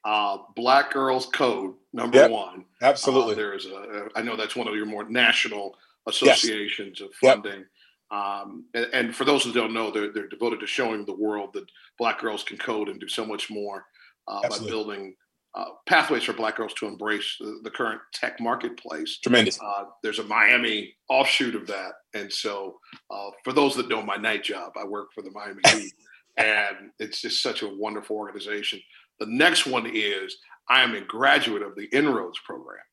[0.56, 2.65] Black Girls Code number yep, one.
[2.84, 3.34] Absolutely.
[3.34, 5.76] there is a I know that's one of your more national
[6.08, 7.08] associations yes.
[7.08, 7.60] of funding.
[7.60, 7.68] Yep.
[8.12, 11.50] Um, and, and, for those who don't know, they're, they're devoted to showing the world
[11.54, 11.65] that
[11.98, 13.84] Black girls can code and do so much more
[14.28, 15.15] uh, by building
[15.56, 19.20] uh, pathways for Black girls to embrace the, the current tech marketplace.
[19.20, 19.60] Tremendous.
[19.60, 22.78] Uh, there's a Miami offshoot of that, and so
[23.10, 25.94] uh, for those that know my night job, I work for the Miami Heat,
[26.38, 28.82] and it's just such a wonderful organization.
[29.20, 30.38] The next one is
[30.70, 32.84] I am a graduate of the Inroads program.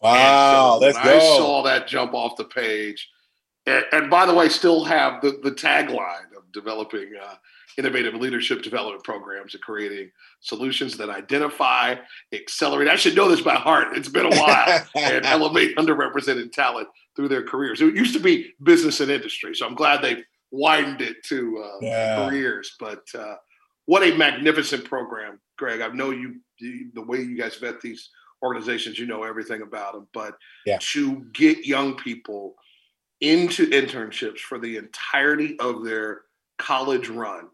[0.00, 1.16] Wow, so let's go.
[1.16, 3.08] I saw that jump off the page.
[3.66, 7.34] And, and, by the way, still have the, the tagline of developing uh,
[7.78, 11.96] innovative leadership development programs and creating solutions that identify,
[12.32, 12.88] accelerate.
[12.88, 13.96] I should know this by heart.
[13.96, 17.80] It's been a while and elevate underrepresented talent through their careers.
[17.80, 21.78] It used to be business and industry, so I'm glad they widened it to uh,
[21.80, 22.28] yeah.
[22.28, 22.74] careers.
[22.78, 23.36] But uh,
[23.86, 25.80] what a magnificent program, Greg!
[25.80, 28.10] I know you, you the way you guys vet these
[28.44, 30.06] organizations, you know everything about them.
[30.12, 30.78] But yeah.
[30.92, 32.54] to get young people
[33.20, 36.22] into internships for the entirety of their
[36.58, 37.48] college run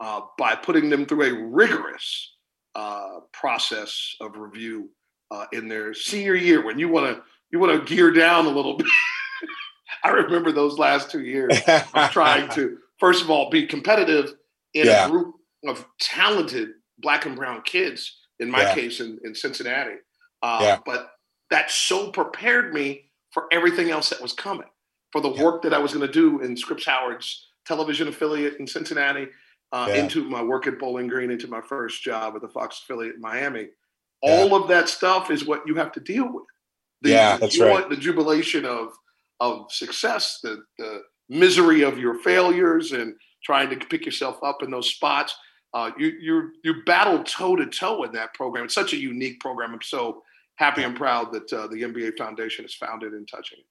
[0.00, 2.34] uh, by putting them through a rigorous
[2.74, 4.90] uh, process of review
[5.30, 8.50] uh, in their senior year when you want to you want to gear down a
[8.50, 8.86] little bit.
[10.04, 14.34] I remember those last two years of trying to first of all be competitive
[14.74, 15.06] in yeah.
[15.06, 15.34] a group
[15.66, 18.16] of talented black and brown kids.
[18.40, 18.74] In my yeah.
[18.74, 19.96] case, in, in Cincinnati,
[20.42, 20.78] uh, yeah.
[20.84, 21.10] But
[21.50, 24.68] that so prepared me for everything else that was coming,
[25.12, 25.42] for the yeah.
[25.42, 29.28] work that I was going to do in Scripps Howard's television affiliate in Cincinnati,
[29.72, 29.96] uh, yeah.
[29.96, 33.20] into my work at Bowling Green, into my first job at the Fox affiliate in
[33.20, 33.68] Miami.
[34.20, 36.44] All of that stuff is what you have to deal with.
[37.02, 37.88] The, yeah, that's joy, right.
[37.88, 38.92] The jubilation of
[39.40, 44.70] of success, the the misery of your failures, and trying to pick yourself up in
[44.70, 45.36] those spots.
[45.74, 48.64] Uh, you you you battle toe to toe in that program.
[48.64, 49.74] It's such a unique program.
[49.74, 50.22] I'm so
[50.58, 53.64] happy and proud that uh, the NBA Foundation is founded in touching it.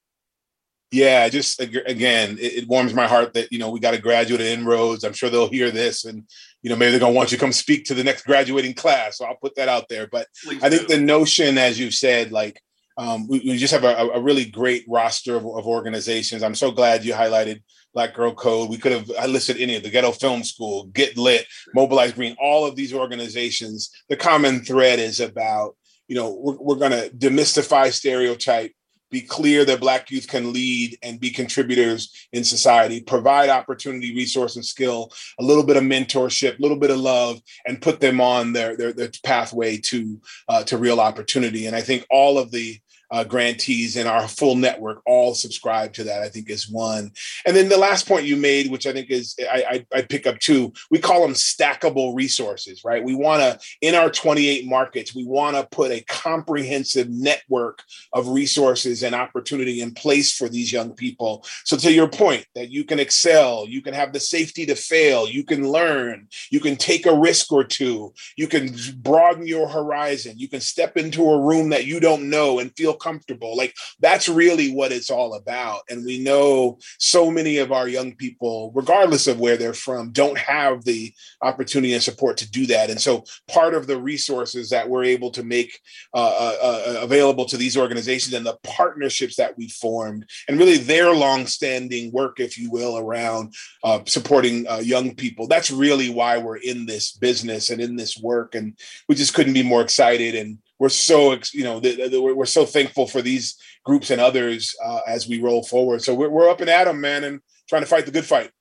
[0.89, 4.39] Yeah, just again, it, it, warms my heart that you know we got a graduate
[4.39, 5.03] at Inroads.
[5.03, 6.23] I'm sure they'll hear this, and
[6.61, 9.17] you know maybe they're gonna want you to come speak to the next graduating class.
[9.17, 10.07] So I'll put that out there.
[10.07, 10.95] But Please I think do.
[10.95, 12.61] the notion, as you've said, like
[12.97, 16.41] um, we, we, just have a, a, really great roster of, of, organizations.
[16.41, 17.61] I'm so glad you highlighted
[17.93, 18.69] Black Girl Code.
[18.69, 21.45] We could have listed any of the Ghetto Film School, Get Lit,
[21.75, 23.91] Mobilize Green, all of these organizations.
[24.09, 25.75] The common thread is about
[26.07, 28.71] you know we're, we're going to demystify stereotype
[29.09, 34.55] be clear that black youth can lead and be contributors in society provide opportunity resource
[34.55, 38.19] and skill a little bit of mentorship a little bit of love and put them
[38.19, 41.67] on their their, their pathway to uh, to real opportunity.
[41.67, 42.79] And i think all of the
[43.11, 46.21] uh, grantees in our full network all subscribe to that.
[46.21, 47.11] I think is one.
[47.45, 50.27] And then the last point you made, which I think is I, I, I pick
[50.27, 50.73] up too.
[50.91, 53.03] We call them stackable resources, right?
[53.03, 58.29] We want to in our 28 markets, we want to put a comprehensive network of
[58.29, 61.45] resources and opportunity in place for these young people.
[61.65, 65.27] So to your point, that you can excel, you can have the safety to fail,
[65.27, 70.37] you can learn, you can take a risk or two, you can broaden your horizon,
[70.37, 73.55] you can step into a room that you don't know and feel comfortable.
[73.55, 75.81] Like that's really what it's all about.
[75.89, 80.37] And we know so many of our young people, regardless of where they're from, don't
[80.37, 82.89] have the opportunity and support to do that.
[82.89, 85.79] And so part of the resources that we're able to make
[86.13, 90.77] uh, uh, uh available to these organizations and the partnerships that we formed and really
[90.77, 95.47] their longstanding work, if you will, around uh, supporting uh, young people.
[95.47, 98.55] That's really why we're in this business and in this work.
[98.55, 103.07] And we just couldn't be more excited and we're so you know we're so thankful
[103.07, 106.01] for these groups and others uh, as we roll forward.
[106.01, 108.51] So we're, we're up and at them, man, and trying to fight the good fight.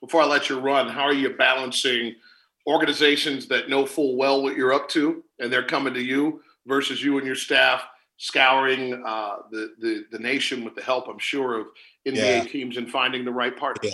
[0.00, 2.14] Before I let you run, how are you balancing
[2.66, 7.02] organizations that know full well what you're up to and they're coming to you versus
[7.02, 7.86] you and your staff
[8.18, 11.66] scouring uh, the, the the nation with the help, I'm sure, of
[12.06, 12.44] NBA yeah.
[12.44, 13.92] teams and finding the right partners?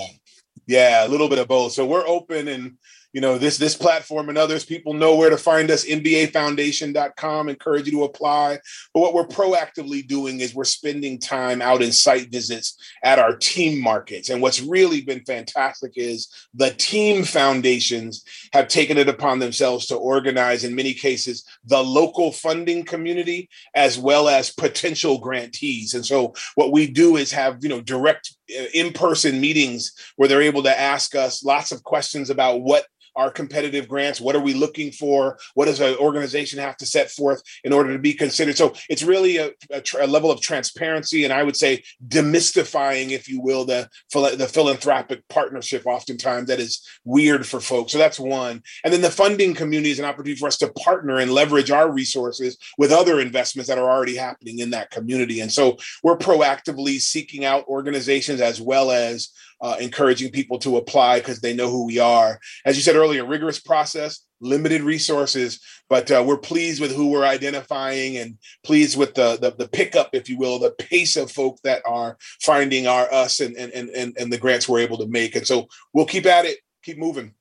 [0.66, 1.03] Yeah.
[1.03, 1.72] yeah, a little bit of both.
[1.72, 2.77] So we're open and
[3.12, 7.87] you know this this platform and others people know where to find us nbafoundation.com encourage
[7.87, 8.59] you to apply.
[8.94, 13.37] But what we're proactively doing is we're spending time out in site visits at our
[13.37, 14.31] team markets.
[14.31, 19.96] And what's really been fantastic is the team foundations have taken it upon themselves to
[19.96, 25.94] organize in many cases the local funding community as well as potential grantees.
[25.94, 30.42] And so what we do is have you know direct uh, in-person meetings where they're
[30.42, 34.20] able to ask us lots of questions about what our competitive grants?
[34.20, 35.38] What are we looking for?
[35.55, 38.57] What does an organization have to set forth in order to be considered?
[38.57, 43.29] So it's really a, a, a level of transparency, and I would say demystifying, if
[43.29, 45.87] you will, the the philanthropic partnership.
[45.87, 47.92] Oftentimes, that is weird for folks.
[47.92, 48.62] So that's one.
[48.85, 51.90] And then the funding community is an opportunity for us to partner and leverage our
[51.90, 55.40] resources with other investments that are already happening in that community.
[55.40, 59.31] And so we're proactively seeking out organizations as well as
[59.62, 62.40] uh, encouraging people to apply because they know who we are.
[62.66, 67.25] As you said earlier, rigorous process, limited resources, but uh, we're pleased with who we're
[67.25, 71.59] identifying and pleased with the, the, the pickup, if you will, the pace of folk
[71.62, 75.37] that are finding our us and and and and the grants we're able to make.
[75.37, 77.35] And so we'll keep at it, keep moving.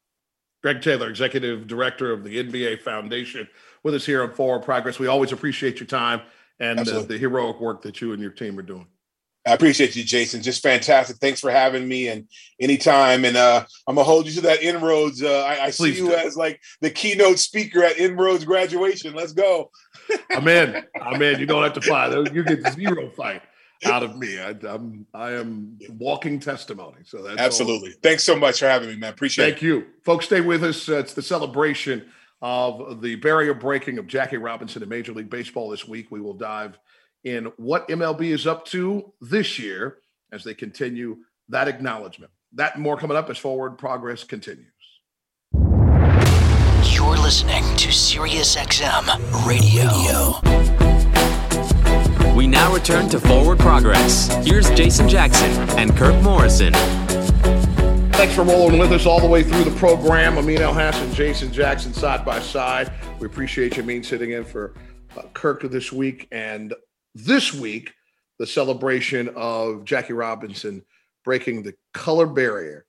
[0.61, 3.47] Greg Taylor, Executive Director of the NBA Foundation,
[3.81, 4.99] with us here on Forward Progress.
[4.99, 6.21] We always appreciate your time
[6.59, 8.85] and uh, the heroic work that you and your team are doing.
[9.45, 10.43] I appreciate you, Jason.
[10.43, 11.17] Just fantastic.
[11.17, 12.27] Thanks for having me and
[12.59, 13.25] anytime.
[13.25, 15.23] And uh, I'm gonna hold you to that inroads.
[15.23, 16.13] Uh, I, I see you do.
[16.13, 19.15] as like the keynote speaker at inroads graduation.
[19.15, 19.71] Let's go.
[20.29, 20.83] I'm in.
[21.01, 21.39] I'm in.
[21.39, 22.11] You don't have to fight.
[22.33, 23.41] You get zero fight
[23.85, 24.39] out of me.
[24.39, 26.99] I, am I am walking testimony.
[27.03, 27.89] So that's absolutely.
[27.89, 27.99] All.
[28.03, 29.11] Thanks so much for having me, man.
[29.11, 29.71] Appreciate Thank it.
[29.71, 30.25] Thank you, folks.
[30.25, 30.87] Stay with us.
[30.87, 32.05] Uh, it's the celebration
[32.41, 36.07] of the barrier breaking of Jackie Robinson in Major League Baseball this week.
[36.11, 36.77] We will dive
[37.23, 39.97] in what MLB is up to this year
[40.31, 41.17] as they continue
[41.49, 42.31] that acknowledgement.
[42.53, 44.67] That more coming up as forward progress continues.
[45.53, 50.39] You're listening to SiriusXM Radio.
[52.35, 54.33] We now return to Forward Progress.
[54.45, 56.73] Here's Jason Jackson and Kirk Morrison.
[58.13, 60.37] Thanks for rolling with us all the way through the program.
[60.37, 62.91] Amin Elhassan, Jason Jackson side by side.
[63.19, 64.73] We appreciate you, Amin, sitting in for
[65.17, 66.27] uh, Kirk this week.
[66.31, 66.73] And
[67.13, 67.93] this week,
[68.39, 70.83] the celebration of Jackie Robinson
[71.23, 72.85] breaking the color barrier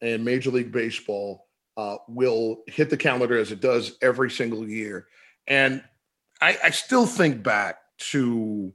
[0.00, 1.46] in Major League Baseball
[1.76, 5.06] uh, will hit the calendar as it does every single year.
[5.46, 5.82] And
[6.40, 7.78] I, I still think back
[8.10, 8.72] to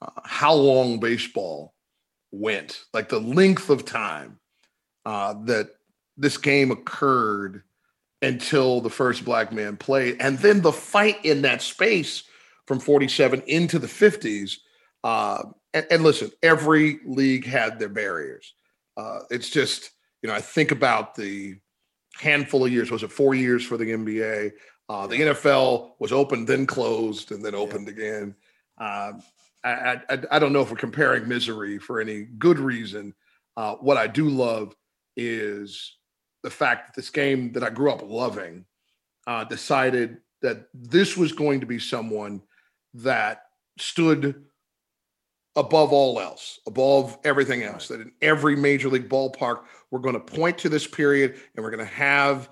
[0.00, 1.74] uh, how long baseball
[2.30, 4.38] went, like the length of time
[5.04, 5.70] uh, that
[6.16, 7.62] this game occurred
[8.22, 10.16] until the first black man played.
[10.20, 12.24] And then the fight in that space
[12.66, 14.58] from 47 into the 50s.
[15.04, 18.54] Uh, and, and, listen, every league had their barriers.
[18.96, 19.90] Uh, it's just,
[20.22, 21.56] you know, I think about the
[22.18, 24.52] handful of years, was it four years for the NBA?
[24.88, 27.92] Uh, the NFL was open, then closed, and then opened yeah.
[27.92, 28.34] again.
[28.78, 29.12] Uh,
[29.64, 33.14] I, I, I, don't know if we're comparing misery for any good reason.
[33.56, 34.76] Uh, what I do love
[35.16, 35.96] is
[36.42, 38.64] the fact that this game that I grew up loving
[39.26, 42.42] uh, decided that this was going to be someone
[42.96, 43.42] that
[43.78, 44.44] stood
[45.54, 47.88] above all else, above everything else.
[47.88, 51.70] That in every major league ballpark, we're going to point to this period and we're
[51.70, 52.50] going to have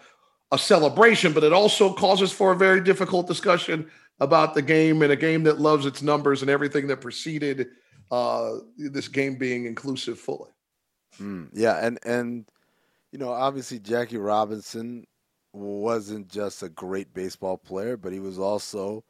[0.53, 3.90] a celebration, but it also causes for a very difficult discussion
[4.20, 7.68] about the game and a game that loves its numbers and everything that preceded
[8.11, 10.51] uh, this game being inclusive fully.
[11.20, 12.49] Mm, yeah, and and
[13.12, 15.05] you know, obviously Jackie Robinson
[15.53, 19.05] wasn't just a great baseball player, but he was also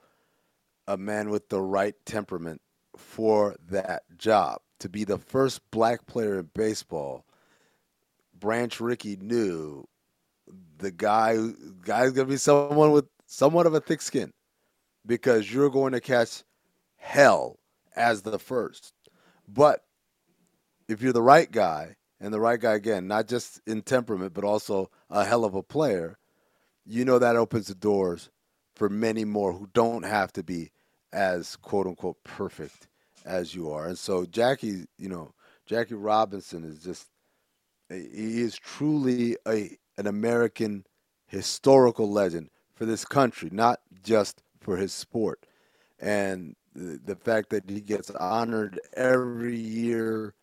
[0.86, 2.60] a man with the right temperament
[2.96, 4.60] for that job.
[4.80, 7.24] To be the first black player in baseball,
[8.38, 9.86] Branch Rickey knew
[10.78, 11.38] the guy
[11.82, 14.32] guy's gonna be someone with somewhat of a thick skin
[15.06, 16.42] because you're going to catch
[16.96, 17.58] hell
[17.96, 18.92] as the first.
[19.48, 19.84] But
[20.88, 24.44] if you're the right guy, and the right guy again, not just in temperament, but
[24.44, 26.18] also a hell of a player,
[26.86, 28.30] you know that opens the doors
[28.74, 30.70] for many more who don't have to be
[31.12, 32.88] as quote unquote perfect
[33.24, 33.86] as you are.
[33.86, 35.32] And so Jackie, you know,
[35.66, 37.08] Jackie Robinson is just
[37.88, 40.84] he is truly a an American
[41.26, 45.46] historical legend for this country, not just for his sport.
[46.00, 50.34] And the, the fact that he gets honored every year,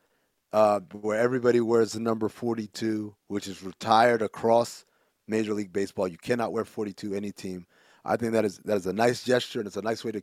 [0.54, 4.86] uh, where everybody wears the number 42, which is retired across
[5.28, 6.08] Major League Baseball.
[6.08, 7.66] You cannot wear 42 any team.
[8.06, 10.22] I think that is that is a nice gesture and it's a nice way to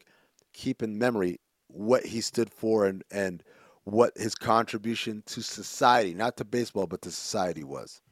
[0.52, 3.42] keep in memory what he stood for and and
[3.84, 8.02] what his contribution to society, not to baseball, but to society was.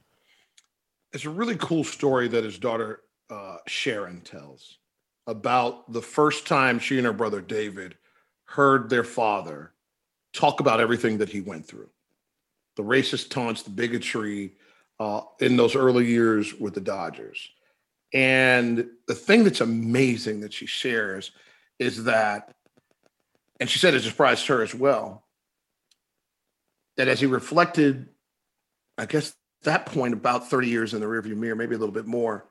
[1.12, 4.79] It's a really cool story that his daughter uh, Sharon tells
[5.27, 7.97] about the first time she and her brother David
[8.45, 9.73] heard their father
[10.33, 11.89] talk about everything that he went through
[12.77, 14.53] the racist taunts, the bigotry
[15.01, 17.49] uh, in those early years with the Dodgers.
[18.12, 21.32] And the thing that's amazing that she shares
[21.78, 22.54] is that,
[23.61, 25.24] and she said it surprised her as well,
[26.96, 28.09] that as he reflected,
[28.96, 32.07] I guess that point about 30 years in the rearview mirror, maybe a little bit
[32.07, 32.46] more,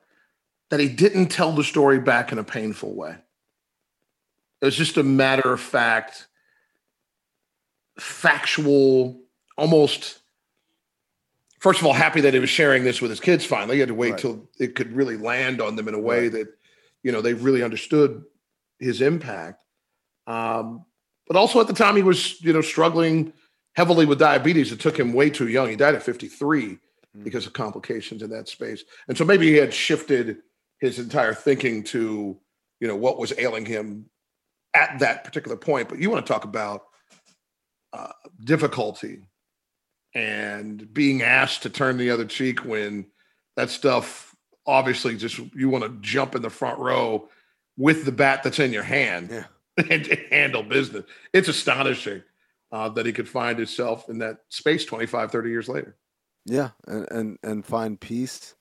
[0.69, 3.15] that he didn't tell the story back in a painful way.
[4.61, 6.27] It was just a matter of fact,
[7.99, 9.21] factual,
[9.57, 10.19] almost.
[11.65, 13.77] First of all, happy that he was sharing this with his kids finally.
[13.77, 14.19] He had to wait right.
[14.19, 16.33] till it could really land on them in a way right.
[16.33, 16.47] that,
[17.01, 18.23] you know, they really understood
[18.77, 19.63] his impact.
[20.27, 20.85] Um,
[21.27, 23.33] but also at the time, he was, you know, struggling
[23.73, 24.71] heavily with diabetes.
[24.71, 25.67] It took him way too young.
[25.69, 27.23] He died at 53 mm-hmm.
[27.23, 28.83] because of complications in that space.
[29.07, 30.43] And so maybe he had shifted
[30.77, 32.37] his entire thinking to
[32.79, 34.05] you know what was ailing him
[34.75, 35.89] at that particular point.
[35.89, 36.83] But you want to talk about
[37.91, 38.11] uh,
[38.43, 39.23] difficulty
[40.15, 43.05] and being asked to turn the other cheek when
[43.55, 44.35] that stuff
[44.65, 47.29] obviously just you want to jump in the front row
[47.77, 49.43] with the bat that's in your hand yeah.
[49.89, 51.03] and handle business.
[51.33, 52.23] It's astonishing
[52.71, 55.95] uh, that he could find himself in that space 25, 30 years later.
[56.45, 58.55] Yeah, and, and, and find peace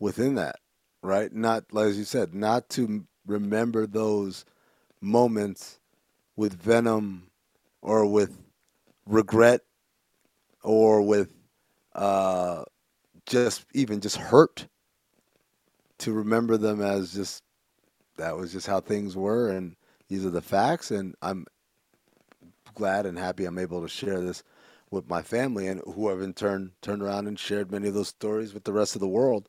[0.00, 0.56] within that
[1.04, 1.32] right?
[1.32, 4.44] Not, as you said, not to remember those
[5.00, 5.78] moments
[6.34, 7.30] with venom
[7.82, 8.42] or with
[9.06, 9.60] regret
[10.64, 11.32] or with
[11.94, 12.64] uh,
[13.26, 14.66] just even just hurt.
[15.98, 17.44] To remember them as just
[18.16, 19.76] that was just how things were, and
[20.08, 20.90] these are the facts.
[20.90, 21.46] And I'm
[22.74, 24.42] glad and happy I'm able to share this
[24.90, 28.08] with my family, and who have in turn turned around and shared many of those
[28.08, 29.48] stories with the rest of the world.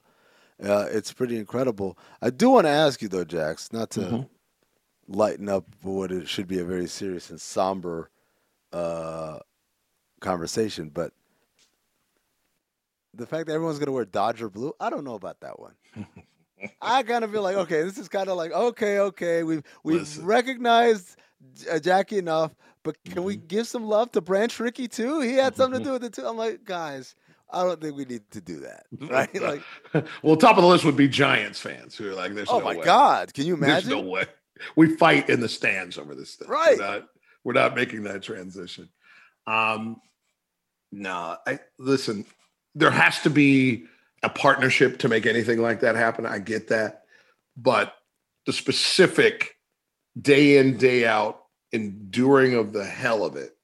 [0.63, 1.97] Uh, it's pretty incredible.
[2.21, 4.21] I do want to ask you though, Jax, not to mm-hmm.
[5.13, 8.09] lighten up what it should be a very serious and somber
[8.71, 9.39] uh,
[10.25, 11.13] conversation, but
[13.13, 15.75] the fact that everyone's going to wear Dodger blue, I don't know about that one.
[16.81, 19.99] I kind of feel like okay, this is kind of like okay, okay, we've we've
[20.01, 20.25] Listen.
[20.25, 21.17] recognized
[21.71, 23.23] uh, Jackie enough, but can mm-hmm.
[23.23, 25.21] we give some love to Branch Rickey too?
[25.21, 26.25] He had something to do with it too.
[26.25, 27.15] I'm like, guys,
[27.51, 29.29] I don't think we need to do that, right?
[29.41, 29.63] Like,
[30.23, 32.65] well, top of the list would be Giants fans who are like, "There's oh no
[32.65, 32.85] my way.
[32.85, 33.89] god, can you imagine?
[33.89, 34.25] There's no way
[34.75, 36.77] we fight in the stands over this thing, right?
[36.77, 37.07] We're not,
[37.43, 38.89] we're not making that transition.
[39.47, 40.01] Um,
[40.95, 42.25] no, I listen.
[42.73, 43.85] There has to be
[44.23, 46.25] a partnership to make anything like that happen.
[46.25, 47.03] I get that.
[47.57, 47.93] But
[48.45, 49.57] the specific
[50.19, 51.43] day in, day out
[51.73, 53.57] enduring of the hell of it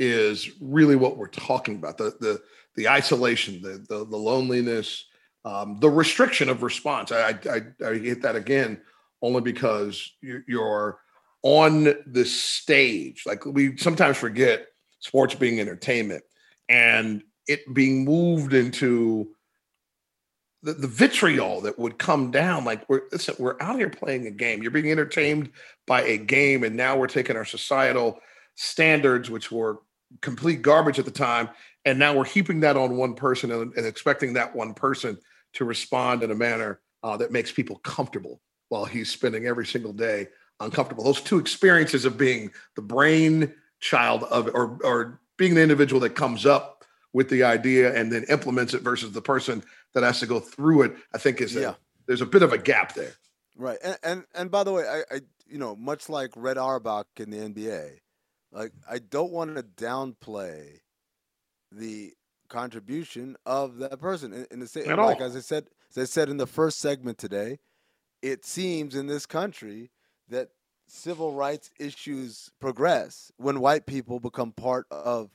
[0.00, 1.98] is really what we're talking about.
[1.98, 2.42] The the
[2.74, 5.04] the isolation, the the, the loneliness,
[5.44, 7.12] um, the restriction of response.
[7.12, 8.80] I, I I hit that again
[9.22, 10.98] only because you're
[11.42, 13.22] on the stage.
[13.24, 14.66] Like we sometimes forget
[14.98, 16.24] sports being entertainment
[16.68, 19.28] and it being moved into
[20.62, 22.64] the, the vitriol that would come down.
[22.64, 24.62] Like we're listen, we're out here playing a game.
[24.62, 25.50] You're being entertained
[25.86, 28.18] by a game, and now we're taking our societal
[28.56, 29.78] standards, which were
[30.22, 31.48] complete garbage at the time,
[31.84, 35.18] and now we're heaping that on one person and, and expecting that one person
[35.54, 39.92] to respond in a manner uh, that makes people comfortable while he's spending every single
[39.92, 40.26] day
[40.60, 41.04] uncomfortable.
[41.04, 46.10] Those two experiences of being the brain child of or or being the individual that
[46.10, 49.62] comes up with the idea and then implements it versus the person
[49.94, 51.70] that has to go through it, I think is yeah.
[51.70, 51.74] A,
[52.06, 53.12] there's a bit of a gap there.
[53.56, 53.78] Right.
[53.82, 57.30] And and, and by the way, I, I you know, much like Red Auerbach in
[57.30, 58.00] the NBA,
[58.52, 60.80] like I don't want to downplay
[61.72, 62.12] the
[62.48, 66.28] contribution of that person in, in the same like as I said as I said
[66.28, 67.58] in the first segment today,
[68.22, 69.90] it seems in this country
[70.28, 70.50] that
[70.86, 75.30] civil rights issues progress when white people become part of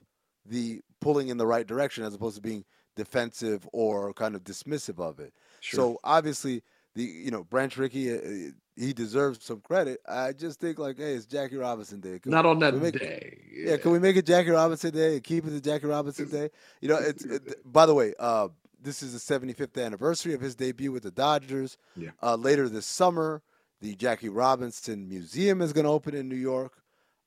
[0.45, 2.63] the pulling in the right direction as opposed to being
[2.95, 5.33] defensive or kind of dismissive of it.
[5.59, 5.77] Sure.
[5.77, 6.63] So obviously,
[6.95, 9.99] the you know Branch Rickey, uh, he deserves some credit.
[10.07, 12.19] I just think like, hey, it's Jackie Robinson Day.
[12.19, 13.37] Can Not we, on that make, day.
[13.51, 13.71] Yeah.
[13.71, 13.77] yeah.
[13.77, 16.49] can we make it Jackie Robinson Day and keep it the Jackie Robinson Day?
[16.81, 18.49] You know, it's it, by the way, uh,
[18.81, 21.77] this is the 75th anniversary of his debut with the Dodgers.
[21.95, 22.09] Yeah.
[22.21, 23.41] Uh, later this summer,
[23.81, 26.73] the Jackie Robinson Museum is going to open in New York.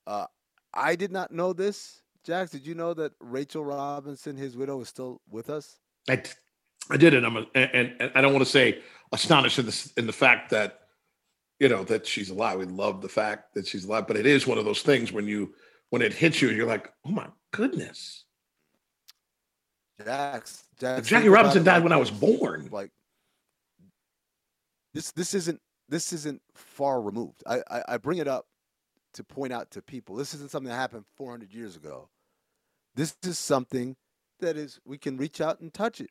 [0.07, 0.25] Uh,
[0.73, 2.01] I did not know this.
[2.23, 5.77] Jax, did you know that Rachel Robinson, his widow, is still with us?
[6.09, 6.23] I,
[6.89, 8.81] I did, and I'm a, and, and I don't want to say
[9.11, 10.79] astonished in the in the fact that
[11.59, 12.57] you know that she's alive.
[12.57, 15.27] We love the fact that she's alive, but it is one of those things when
[15.27, 15.53] you
[15.89, 18.25] when it hits you, you're like, oh my goodness.
[20.03, 22.69] Jax, Jax Jackie Robinson died when I was born.
[22.71, 22.91] Like
[24.93, 25.59] this, this isn't
[25.89, 27.43] this isn't far removed.
[27.45, 28.47] I, I, I bring it up
[29.13, 32.09] to point out to people this isn't something that happened 400 years ago.
[32.95, 33.95] This is something
[34.39, 36.09] that is we can reach out and touch it.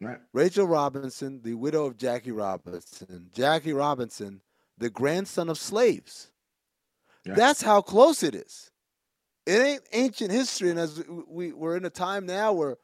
[0.00, 0.18] Right.
[0.32, 4.42] Rachel Robinson, the widow of Jackie Robinson, Jackie Robinson,
[4.76, 6.30] the grandson of slaves.
[7.24, 7.34] Yeah.
[7.34, 8.70] That's how close it is.
[9.46, 12.76] It ain't ancient history, and as we, we're in a time now where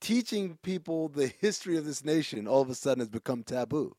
[0.00, 3.94] teaching people the history of this nation all of a sudden has become taboo.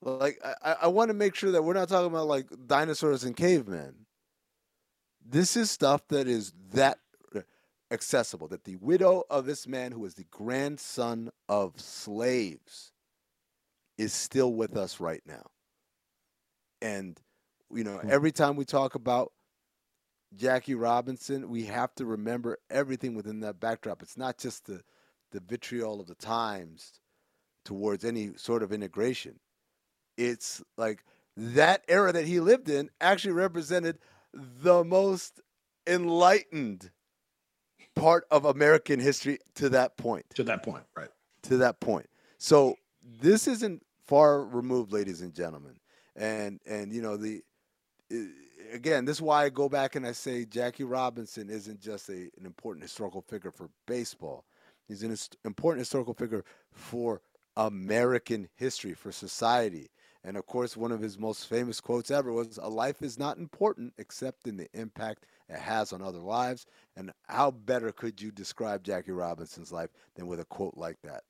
[0.00, 3.36] Like I, I want to make sure that we're not talking about like dinosaurs and
[3.36, 4.06] cavemen.
[5.26, 6.98] This is stuff that is that
[7.90, 8.48] accessible.
[8.48, 12.92] That the widow of this man, who is the grandson of slaves,
[13.96, 15.46] is still with us right now.
[16.80, 17.20] And
[17.72, 18.08] you know, hmm.
[18.10, 19.32] every time we talk about
[20.36, 24.02] Jackie Robinson, we have to remember everything within that backdrop.
[24.02, 24.82] It's not just the
[25.32, 27.00] the vitriol of the times
[27.64, 29.40] towards any sort of integration
[30.18, 31.04] it's like
[31.36, 33.98] that era that he lived in actually represented
[34.34, 35.40] the most
[35.86, 36.90] enlightened
[37.94, 40.26] part of American history to that point.
[40.34, 41.08] To that point, right.
[41.44, 42.06] To that point.
[42.36, 42.76] So
[43.20, 45.76] this isn't far removed, ladies and gentlemen.
[46.16, 47.42] And and you know the
[48.10, 48.26] eh,
[48.72, 52.28] again, this is why I go back and I say Jackie Robinson isn't just a,
[52.38, 54.44] an important historical figure for baseball.
[54.88, 57.20] He's an important historical figure for
[57.56, 59.90] American history, for society.
[60.28, 63.38] And of course, one of his most famous quotes ever was A life is not
[63.38, 66.66] important except in the impact it has on other lives.
[66.96, 71.22] And how better could you describe Jackie Robinson's life than with a quote like that?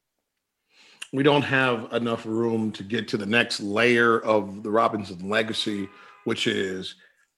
[1.12, 5.88] We don't have enough room to get to the next layer of the Robinson legacy,
[6.24, 6.96] which is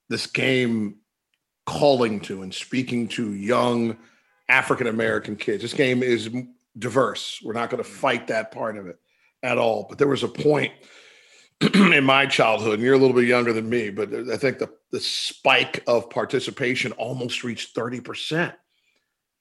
[0.08, 0.96] this game
[1.66, 3.98] calling to and speaking to young
[4.48, 5.60] African American kids.
[5.60, 6.30] This game is
[6.78, 7.38] diverse.
[7.44, 8.98] We're not going to fight that part of it
[9.42, 9.84] at all.
[9.90, 10.72] But there was a point
[11.74, 14.70] in my childhood, and you're a little bit younger than me, but I think the,
[14.92, 18.54] the spike of participation almost reached 30%.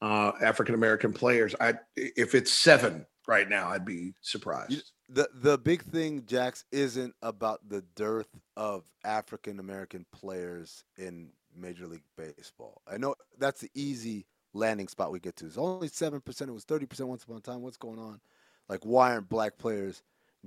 [0.01, 1.53] Uh, African American players.
[1.59, 4.93] I if it's seven right now, I'd be surprised.
[5.09, 11.85] The the big thing, Jax, isn't about the dearth of African American players in Major
[11.85, 12.81] League Baseball.
[12.89, 15.47] I know that's the easy landing spot we get to.
[15.47, 16.49] It's only seven percent.
[16.49, 17.61] It was thirty percent once upon a time.
[17.61, 18.21] What's going on?
[18.69, 20.01] Like, why aren't black players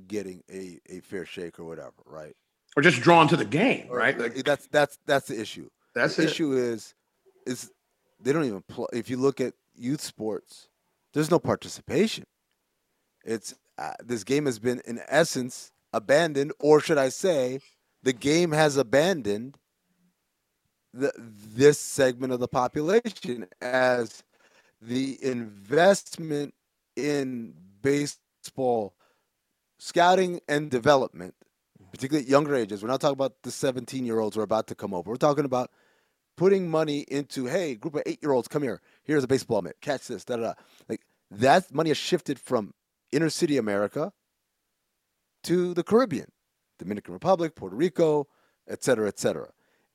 [0.06, 2.34] getting a, a fair shake or whatever, right?
[2.76, 4.18] Or just drawn to the game, right?
[4.18, 5.68] Like, that's that's that's the issue.
[5.94, 6.30] That's the it.
[6.30, 6.94] issue is
[7.46, 7.70] is
[8.20, 8.86] they don't even play.
[8.92, 10.68] If you look at youth sports,
[11.12, 12.24] there's no participation.
[13.24, 17.60] It's uh, this game has been in essence abandoned, or should I say,
[18.02, 19.58] the game has abandoned
[20.94, 24.22] the, this segment of the population as
[24.80, 26.54] the investment
[26.96, 28.94] in baseball
[29.82, 31.34] scouting and development,
[31.80, 31.90] mm-hmm.
[31.90, 32.82] particularly at younger ages.
[32.82, 35.10] We're not talking about the 17 year olds who are about to come over.
[35.10, 35.70] We're talking about
[36.36, 38.80] putting money into, hey, group of eight year olds, come here.
[39.02, 39.80] Here's a baseball mitt.
[39.80, 40.24] Catch this.
[40.24, 40.52] Da da da.
[40.88, 41.00] Like
[41.32, 42.74] that money has shifted from
[43.10, 44.12] inner city America
[45.44, 46.30] to the Caribbean,
[46.78, 48.28] Dominican Republic, Puerto Rico,
[48.68, 49.50] et cetera, et cetera.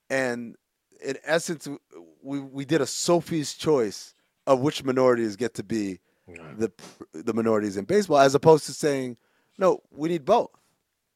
[0.10, 0.58] And
[1.04, 1.68] in essence,
[2.22, 4.14] we, we did a Sophie's choice
[4.46, 6.00] of which minorities get to be
[6.58, 6.70] the
[7.14, 9.16] the minorities in baseball, as opposed to saying,
[9.58, 10.52] no, we need both.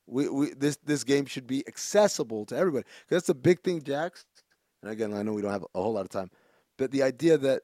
[0.08, 2.86] We, we this this game should be accessible to everybody.
[3.10, 4.26] That's the big thing, Jax.
[4.82, 6.32] And again, I know we don't have a whole lot of time,
[6.78, 7.62] but the idea that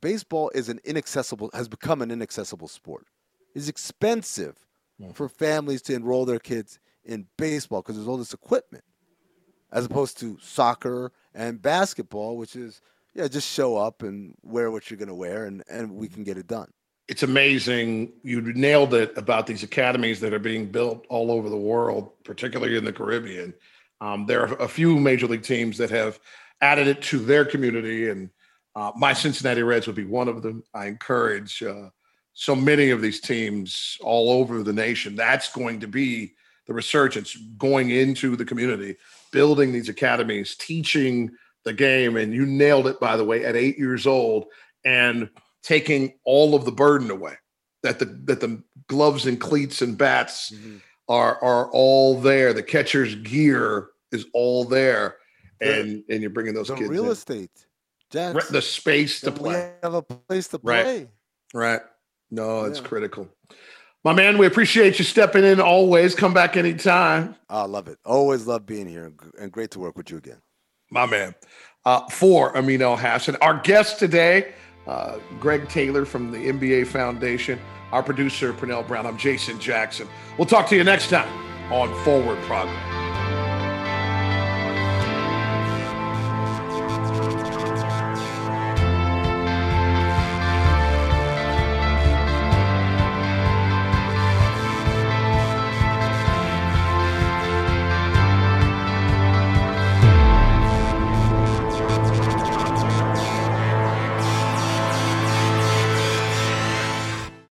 [0.00, 3.06] baseball is an inaccessible has become an inaccessible sport.
[3.54, 4.56] It's expensive
[5.12, 8.84] for families to enroll their kids in baseball because there's all this equipment,
[9.70, 12.80] as opposed to soccer and basketball, which is
[13.14, 16.24] yeah, just show up and wear what you're going to wear, and and we can
[16.24, 16.70] get it done.
[17.06, 18.12] It's amazing.
[18.22, 22.76] You nailed it about these academies that are being built all over the world, particularly
[22.76, 23.52] in the Caribbean.
[24.00, 26.18] Um, there are a few major league teams that have
[26.60, 28.30] added it to their community, and
[28.74, 30.64] uh, my Cincinnati Reds would be one of them.
[30.72, 31.90] I encourage uh,
[32.32, 35.14] so many of these teams all over the nation.
[35.14, 36.34] That's going to be
[36.66, 38.96] the resurgence going into the community,
[39.30, 41.30] building these academies, teaching
[41.64, 42.16] the game.
[42.16, 44.46] And you nailed it, by the way, at eight years old,
[44.84, 45.28] and
[45.64, 47.34] taking all of the burden away.
[47.82, 50.76] That the that the gloves and cleats and bats Mm-hmm.
[51.08, 52.52] are are all there.
[52.54, 55.16] The catcher's gear is all there,
[55.60, 57.10] and and you're bringing those The kids real in.
[57.10, 57.50] estate,
[58.10, 59.70] Jax, the space to play.
[59.70, 60.82] We have a place to Right.
[60.84, 61.08] play.
[61.52, 61.72] Right.
[61.72, 61.80] right.
[62.30, 62.86] No, it's Yeah.
[62.86, 63.28] critical.
[64.02, 66.14] My man, we appreciate you stepping in always.
[66.14, 67.36] Come back anytime.
[67.50, 67.98] I love it.
[68.04, 70.40] Always love being here, and great to work with you again.
[70.90, 71.34] My man.
[71.84, 73.36] Uh, for Amin Elhassan.
[73.42, 74.54] Our guest today,
[74.86, 77.60] uh, Greg Taylor from the NBA Foundation.
[77.92, 79.06] Our producer, Pernell Brown.
[79.06, 80.08] I'm Jason Jackson.
[80.36, 81.28] We'll talk to you next time
[81.72, 83.43] on Forward Progress.